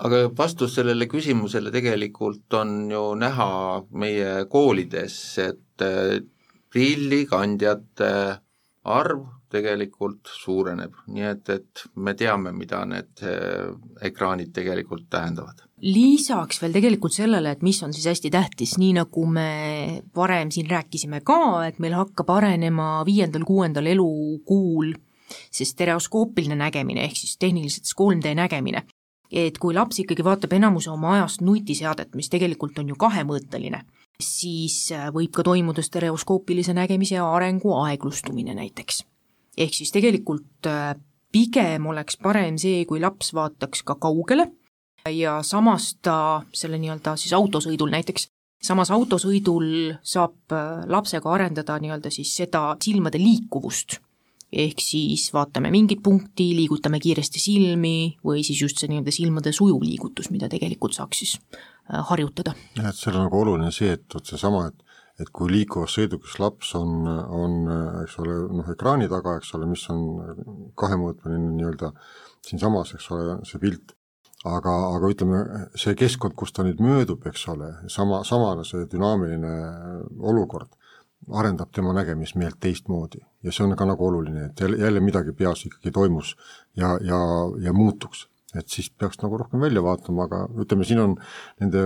[0.07, 3.51] aga vastus sellele küsimusele tegelikult on ju näha
[3.92, 5.85] meie koolides, et
[6.72, 8.12] prillikandjate
[8.88, 13.68] arv tegelikult suureneb, nii et, et me teame, mida need eh,
[14.09, 15.66] ekraanid tegelikult tähendavad.
[15.83, 19.48] lisaks veel tegelikult sellele, et mis on siis hästi tähtis, nii nagu me
[20.16, 24.94] varem siin rääkisime ka, et meil hakkab arenema viiendal-kuuendal elukuul
[25.51, 28.83] see stereoskoopiline nägemine ehk siis tehniliselt 3D nägemine.
[29.33, 33.81] et kui laps ikkagi vaatab enamuse oma ajast nutiseadet, mis tegelikult on ju kahemõõteline,
[34.21, 39.01] siis võib ka toimuda stereoskoopilise nägemise arengu aeglustumine näiteks
[39.59, 40.95] ehk siis tegelikult äh,
[41.33, 44.49] pigem oleks parem see, kui laps vaataks ka kaugele
[45.09, 48.29] ja samas ta selle nii-öelda siis autosõidul näiteks,
[48.62, 54.01] samas autosõidul saab äh, lapsega arendada nii-öelda siis seda silmade liikuvust.
[54.53, 59.85] Ehk siis vaatame mingit punkti, liigutame kiiresti silmi või siis just see nii-öelda silmade sujuv
[59.85, 62.55] liigutus, mida tegelikult saaks siis äh, harjutada.
[62.77, 66.38] jah, et seal on nagu oluline see, et vot seesama, et et kui liikuvas sõidukis
[66.41, 67.57] laps on, on
[68.03, 70.01] eks ole, noh, ekraani taga, eks ole, mis on
[70.79, 71.93] kahemõõtmeline nii-öelda
[72.47, 73.95] siinsamas, eks ole, see pilt,
[74.49, 75.43] aga, aga ütleme,
[75.79, 79.53] see keskkond, kus ta nüüd möödub, eks ole, sama, samane see dünaamiline
[80.33, 80.73] olukord,
[81.30, 83.22] arendab tema nägemismeelt teistmoodi.
[83.42, 86.37] Ja see on ka nagu oluline, et jälle, jälle midagi peas ikkagi toimus
[86.76, 87.20] ja, ja,
[87.62, 88.28] ja muutuks.
[88.58, 91.14] Et siis peaks nagu rohkem välja vaatama, aga ütleme, siin on
[91.61, 91.85] nende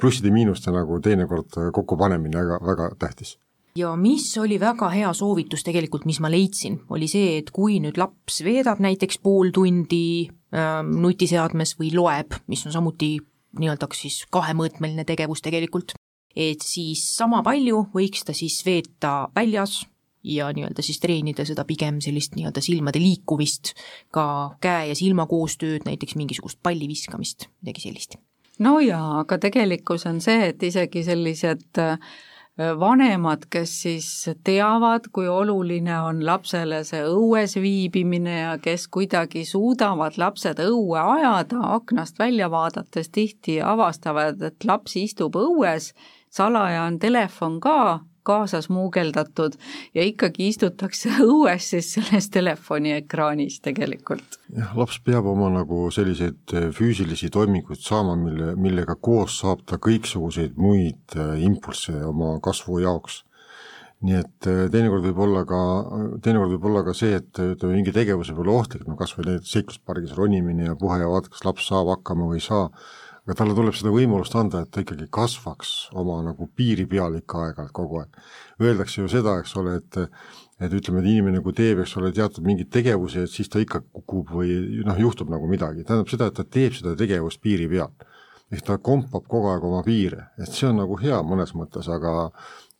[0.00, 3.34] plusside-miinuste nagu teinekord kokkupanemine väga, väga tähtis.
[3.76, 8.00] Ja mis oli väga hea soovitus tegelikult, mis ma leidsin, oli see, et kui nüüd
[8.00, 13.18] laps veedab näiteks pool tundi äh, nutiseadmes või loeb, mis on samuti
[13.60, 15.92] nii-öelda siis kahemõõtmeline tegevus tegelikult,
[16.36, 19.80] et siis sama palju võiks ta siis veeta väljas
[20.26, 23.74] ja nii-öelda siis treenida seda pigem sellist nii-öelda silmade liikumist,
[24.14, 28.18] ka käe ja silma koostööd, näiteks mingisugust palli viskamist, midagi sellist.
[28.58, 32.00] no jaa, aga tegelikkus on see, et isegi sellised äh,
[32.56, 34.08] vanemad, kes siis
[34.44, 41.60] teavad, kui oluline on lapsele see õues viibimine ja kes kuidagi suudavad lapsed õue ajada,
[41.76, 45.92] aknast välja vaadates tihti avastavad, et laps istub õues,
[46.36, 47.78] salaja on telefon ka
[48.26, 49.54] kaasas muugeldatud
[49.94, 54.40] ja ikkagi istutakse õues siis selles telefoniekraanis tegelikult.
[54.56, 59.78] jah, laps peab oma nagu selliseid eh, füüsilisi toiminguid saama, mille, millega koos saab ta
[59.82, 63.22] kõiksuguseid muid eh, impulsse oma kasvu jaoks
[64.04, 65.62] nii et eh, teinekord võib olla ka,
[66.24, 69.30] teinekord võib olla ka see, et ütleme, mingi tegevus võib olla ohtlik, no kas või
[69.30, 72.66] näiteks seikluspargis ronimine ja puhe ja vaata, kas laps saab hakkama või ei saa,
[73.26, 77.40] aga talle tuleb seda võimalust anda, et ta ikkagi kasvaks oma nagu piiri peal ikka
[77.42, 78.20] aeg-ajalt kogu aeg.
[78.62, 79.98] Öeldakse ju seda, eks ole, et
[80.56, 83.82] et ütleme, et inimene kui teeb, eks ole, teatud mingeid tegevusi, et siis ta ikka
[83.92, 84.54] kukub või
[84.86, 87.92] noh, juhtub nagu midagi, tähendab seda, et ta teeb seda tegevust piiri peal.
[88.46, 92.30] ehk ta kompab kogu aeg oma piire, et see on nagu hea mõnes mõttes, aga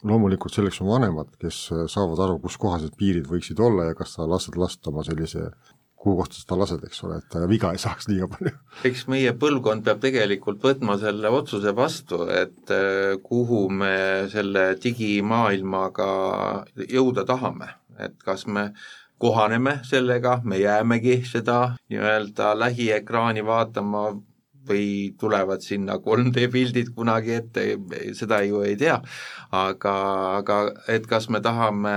[0.06, 1.56] loomulikult selleks on vanemad, kes
[1.90, 5.50] saavad aru, kus kohas need piirid võiksid olla ja kas sa lased last oma sellise
[6.06, 8.52] kuhu kohta seda lased, eks ole, et ta viga ei saaks liiga palju.
[8.86, 13.96] eks meie põlvkond peab tegelikult võtma selle otsuse vastu, et äh, kuhu me
[14.30, 16.06] selle digimaailmaga
[16.94, 18.70] jõuda tahame, et kas me
[19.18, 24.06] kohaneme sellega, me jäämegi seda nii-öelda lähiekraani vaatama
[24.66, 27.66] või tulevad sinna 3D pildid kunagi ette,
[28.18, 29.00] seda ju ei tea.
[29.50, 29.96] aga,
[30.38, 30.58] aga
[30.92, 31.96] et kas me tahame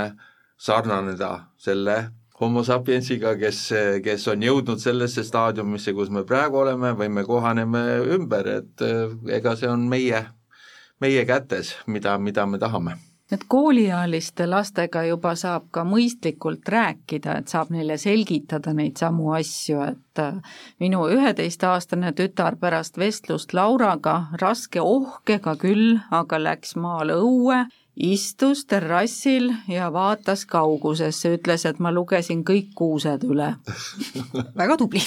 [0.58, 1.98] sarnaneda selle
[2.42, 3.62] homo sapiensiga, kes,
[4.04, 7.84] kes on jõudnud sellesse staadiumisse, kus me praegu oleme, või me kohaneme
[8.16, 10.24] ümber, et eh, ega see on meie,
[11.04, 12.98] meie kätes, mida, mida me tahame.
[13.30, 19.84] Et kooliealiste lastega juba saab ka mõistlikult rääkida, et saab neile selgitada neid samu asju,
[19.86, 20.40] et äh,
[20.82, 27.68] minu üheteistaastane tütar pärast vestlust Lauraga, raske ohkega küll, aga läks maale õue,
[28.00, 33.52] istus terrassil ja vaatas kaugusesse, ütles, et ma lugesin kõik kuused üle.
[34.62, 35.04] Väga tubli.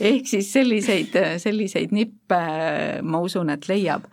[0.00, 2.40] Ehk siis selliseid, selliseid nippe
[3.02, 4.04] ma usun, et leiab.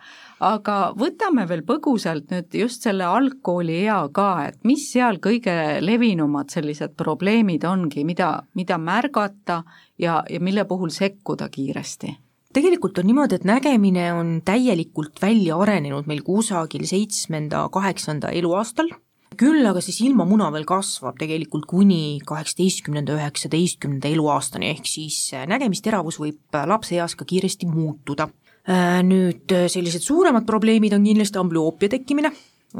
[0.44, 5.54] Aga võtame veel põgusalt nüüd just selle algkooli ea ka, et mis seal kõige
[5.84, 9.62] levinumad sellised probleemid ongi, mida, mida märgata
[10.00, 12.16] ja, ja mille puhul sekkuda kiiresti?
[12.54, 18.92] Tegelikult on niimoodi, et nägemine on täielikult välja arenenud meil kusagil seitsmenda-kaheksanda eluaastal,
[19.38, 25.18] küll aga see silmamuna veel kasvab tegelikult kuni kaheksateistkümnenda, üheksateistkümnenda eluaastani, ehk siis
[25.50, 28.30] nägemisteravus võib lapseeas ka kiiresti muutuda
[28.64, 32.30] Äh, nüüd äh, sellised suuremad probleemid on kindlasti amblüoopia tekkimine,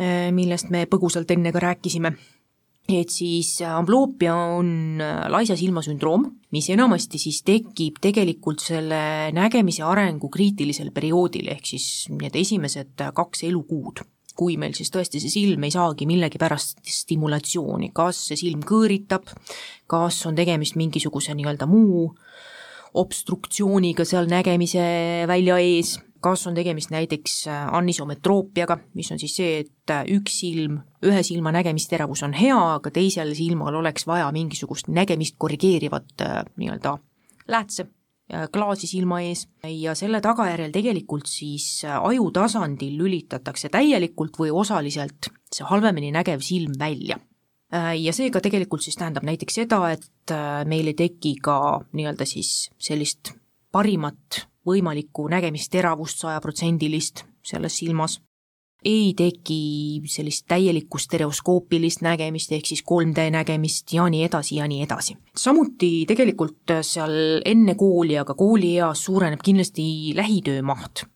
[0.00, 2.14] äh, millest me põgusalt enne ka rääkisime.
[2.88, 5.00] Et siis ambloopia on
[5.32, 11.86] laisa silma sündroom, mis enamasti siis tekib tegelikult selle nägemise arengu kriitilisel perioodil, ehk siis
[12.12, 14.04] need esimesed kaks elukuud.
[14.34, 19.30] Kui meil siis tõesti see silm ei saagi millegipärast stimulatsiooni, kas see silm kõõritab,
[19.86, 22.42] kas on tegemist mingisuguse nii-öelda muu äh,
[22.94, 24.84] obstruktsiooniga seal nägemise
[25.28, 30.38] välja ees, kas on tegemist näiteks äh, anisometroopiaga, mis on siis see, et äh, üks
[30.40, 36.40] silm, ühe silma nägemisteravus on hea, aga teisel silmal oleks vaja mingisugust nägemist korrigeerivat äh,
[36.56, 36.96] nii-öelda
[37.48, 37.90] läätse
[38.24, 39.42] klaasi silma ees.
[39.68, 46.72] Ja selle tagajärjel tegelikult siis aju tasandil lülitatakse täielikult või osaliselt see halvemini nägev silm
[46.80, 47.18] välja.
[48.00, 50.32] Ja seega tegelikult siis tähendab näiteks seda, et
[50.72, 51.58] meil ei teki ka
[51.92, 53.34] nii-öelda siis sellist
[53.76, 58.20] parimat võimalikku nägemisteravust sajaprotsendilist selles silmas,
[58.84, 64.82] ei teki sellist täielikku stereoskoopilist nägemist, ehk siis 3D nägemist ja nii edasi ja nii
[64.84, 65.16] edasi.
[65.36, 71.06] samuti tegelikult seal enne kooli, aga koolieas suureneb kindlasti lähitöö maht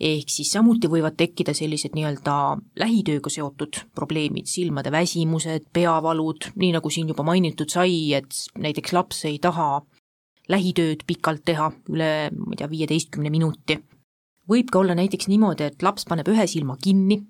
[0.00, 2.34] ehk siis samuti võivad tekkida sellised nii-öelda
[2.80, 9.24] lähitööga seotud probleemid, silmade väsimused, peavalud, nii nagu siin juba mainitud sai, et näiteks laps
[9.28, 9.82] ei taha
[10.50, 13.78] lähitööd pikalt teha, üle, ma ei tea, viieteistkümne minuti.
[14.50, 17.20] võib ka olla näiteks niimoodi, et laps paneb ühe silma kinni,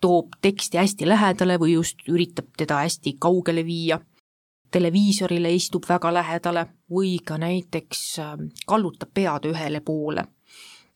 [0.00, 4.00] toob teksti hästi lähedale või just üritab teda hästi kaugele viia,
[4.70, 10.24] televiisorile istub väga lähedale või ka näiteks ähm, kallutab pead ühele poole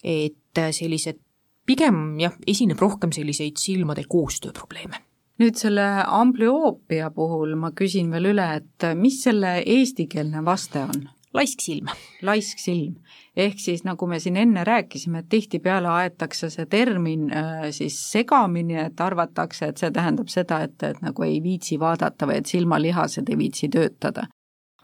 [0.03, 1.20] et äh, sellised,
[1.66, 5.00] pigem jah, esineb rohkem selliseid silmade koostööprobleeme
[5.42, 11.09] nüüd selle amblüoopia puhul ma küsin veel üle, et mis selle eestikeelne vaste on?
[11.35, 11.89] Laisksilm.
[12.22, 12.95] laisksilm,
[13.37, 18.76] ehk siis nagu me siin enne rääkisime, et tihtipeale aetakse see termin äh, siis segamini,
[18.87, 23.33] et arvatakse, et see tähendab seda, et, et nagu ei viitsi vaadata või et silmalihased
[23.33, 24.28] ei viitsi töötada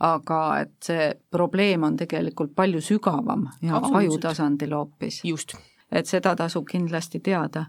[0.05, 5.21] aga et see probleem on tegelikult palju sügavam ja aju tasandil hoopis.
[5.25, 5.57] just.
[5.91, 7.67] et seda tasub kindlasti teada.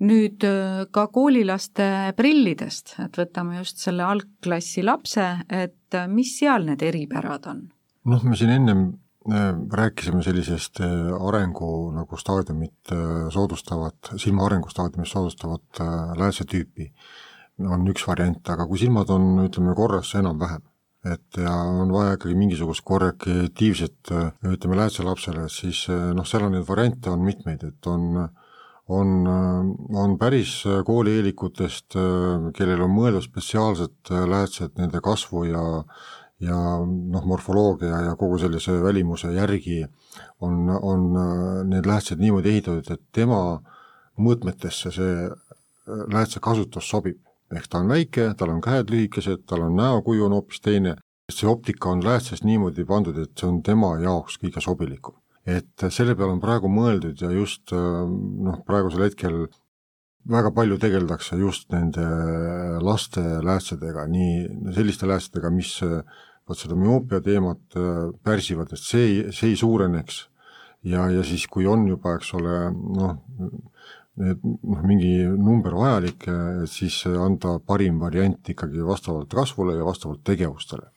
[0.00, 6.66] nüüd äh, ka koolilaste prillidest, et võtame just selle algklassi lapse, et äh, mis seal
[6.66, 7.68] need eripärad on?
[8.08, 8.82] Noh, me siin ennem
[9.28, 12.92] äh, rääkisime sellisest arengu nagu staadiumit
[13.34, 15.82] soodustavat, silma arengustaadiumit soodustavat
[16.18, 16.90] läätsetüüpi
[17.66, 20.62] on üks variant, aga kui silmad on, ütleme, korras enam-vähem,
[21.10, 24.12] et ja on vaja ikkagi mingisugust korrektiivset,
[24.46, 28.28] ütleme, läätselapsele, siis noh, seal on neid variante on mitmeid, et on
[28.88, 29.26] on,
[29.94, 31.96] on päris koolieelikutest,
[32.56, 35.64] kellel on mõeldud spetsiaalsed läätsed nende kasvu ja
[36.40, 39.80] ja noh, morfoloogia ja kogu sellise välimuse järgi
[40.40, 41.08] on, on
[41.70, 43.40] need läätsed niimoodi ehitatud, et tema
[44.18, 45.28] mõõtmetesse see
[45.88, 47.18] läätse kasutus sobib
[47.54, 50.96] ehk ta on väike, tal on käed lühikesed, tal on näokuju on hoopis teine,
[51.32, 55.16] see optika on läätsest niimoodi pandud, et see on tema jaoks kõige sobilikum.
[55.48, 59.46] et selle peale on praegu mõeldud ja just noh, praegusel hetkel
[60.28, 62.04] väga palju tegeldakse just nende
[62.84, 65.78] laste läätsedega, nii selliste läätsedega, mis
[66.48, 67.78] vot seda müoopia teemat
[68.24, 70.22] pärsivad, et see, see ei suureneks
[70.88, 73.16] ja, ja siis, kui on juba, eks ole, noh,
[74.18, 80.24] et noh, mingi number vajalik, et siis anda parim variant ikkagi vastavalt kasvule ja vastavalt
[80.26, 80.90] tegevustele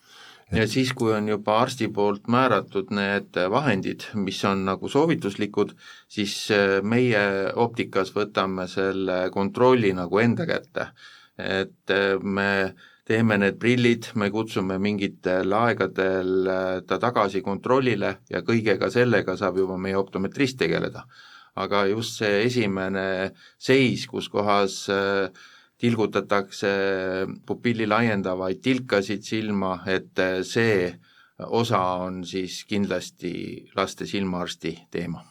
[0.52, 5.74] ja siis, kui on juba arsti poolt määratud need vahendid, mis on nagu soovituslikud,
[6.12, 7.24] siis äh, meie
[7.56, 10.92] optikas võtame selle kontrolli nagu enda kätte.
[11.38, 12.76] et äh, me
[13.08, 19.58] teeme need prillid, me kutsume mingitel aegadel äh, ta tagasi kontrollile ja kõigega sellega saab
[19.62, 21.06] juba meie optometrist tegeleda.
[21.56, 25.28] aga just see esimene seis, kus kohas äh,
[25.82, 26.72] tilgutatakse
[27.46, 30.94] pupilli laiendavaid tilkasid silma, et see
[31.50, 33.34] osa on siis kindlasti
[33.76, 35.24] laste silmaarsti teema.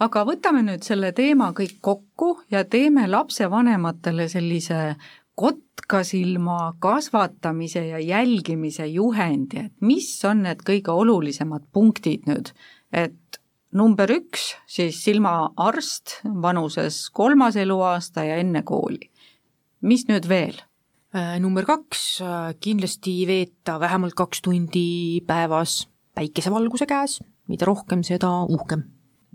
[0.00, 4.96] aga võtame nüüd selle teema kõik kokku ja teeme lapsevanematele sellise
[5.40, 12.52] kotkasilma kasvatamise ja jälgimise juhendi, et mis on need kõige olulisemad punktid nüüd,
[12.92, 13.40] et
[13.72, 19.10] number üks, siis silmaarst vanuses kolmas eluaasta ja enne kooli
[19.80, 20.58] mis nüüd veel?
[21.16, 27.18] Äh, number kaks, äh, kindlasti veeta vähemalt kaks tundi päevas päikesevalguse käes,
[27.50, 28.84] mida rohkem, seda uhkem.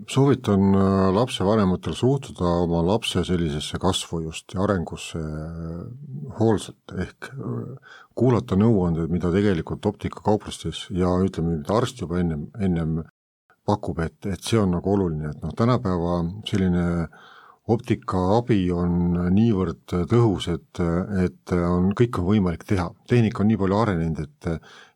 [0.08, 5.20] Soovitan äh, lapsevanematel suhtuda oma lapse sellisesse kasvu just ja arengusse
[6.40, 7.30] hoolsalt, ehk
[8.16, 13.00] kuulata nõuandeid, mida tegelikult optikakauplustes ja ütleme, mida arst juba ennem, ennem
[13.66, 17.24] pakub, et, et see on nagu oluline, et noh, tänapäeva selline äh,
[17.72, 20.80] optikaabi on niivõrd tõhus, et,
[21.24, 22.88] et on, kõik on võimalik teha.
[23.10, 24.50] tehnika on nii palju arenenud, et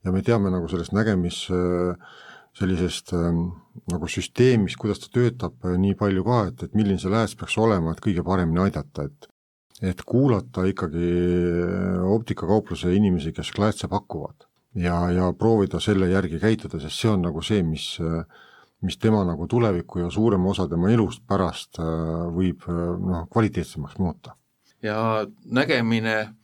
[0.04, 1.42] ja me teame nagu sellest nägemis
[2.58, 7.56] sellisest nagu süsteemist, kuidas ta töötab nii palju ka, et, et milline see lääs peaks
[7.62, 9.30] olema, et kõige paremini aidata, et
[9.80, 11.06] et kuulata ikkagi
[12.04, 14.44] optikakaupluse inimesi, kes kläätse pakuvad
[14.76, 18.26] ja, ja proovida selle järgi käituda, sest see on nagu see, mis äh,
[18.82, 21.86] mis tema nagu tulevikku ja suurema osa tema elust pärast äh,
[22.34, 24.36] võib äh, noh, kvaliteetsemaks muuta.
[24.82, 26.34] ja nägemine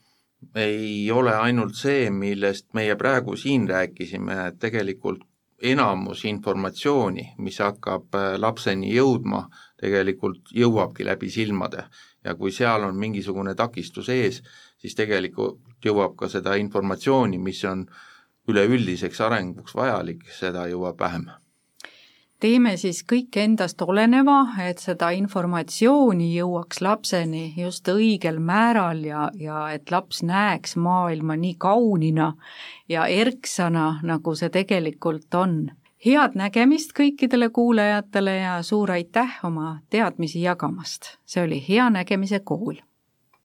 [0.55, 5.23] ei ole ainult see, millest meie praegu siin rääkisime, et tegelikult
[5.61, 9.47] enamus informatsiooni, mis hakkab äh, lapseni jõudma,
[9.81, 11.87] tegelikult jõuabki läbi silmade.
[12.23, 14.41] Ja kui seal on mingisugune takistus ees,
[14.77, 17.87] siis tegelikult jõuab ka seda informatsiooni, mis on
[18.47, 21.27] üleüldiseks arenguks vajalik, seda jõuab vähem
[22.39, 29.67] teeme siis kõik endast oleneva, et seda informatsiooni jõuaks lapseni just õigel määral ja, ja
[29.73, 32.33] et laps näeks maailma nii kaunina
[32.89, 35.59] ja erksana, nagu see tegelikult on.
[36.05, 42.77] head nägemist kõikidele kuulajatele ja suur aitäh oma teadmisi jagamast, see oli Hea Nägemise Kool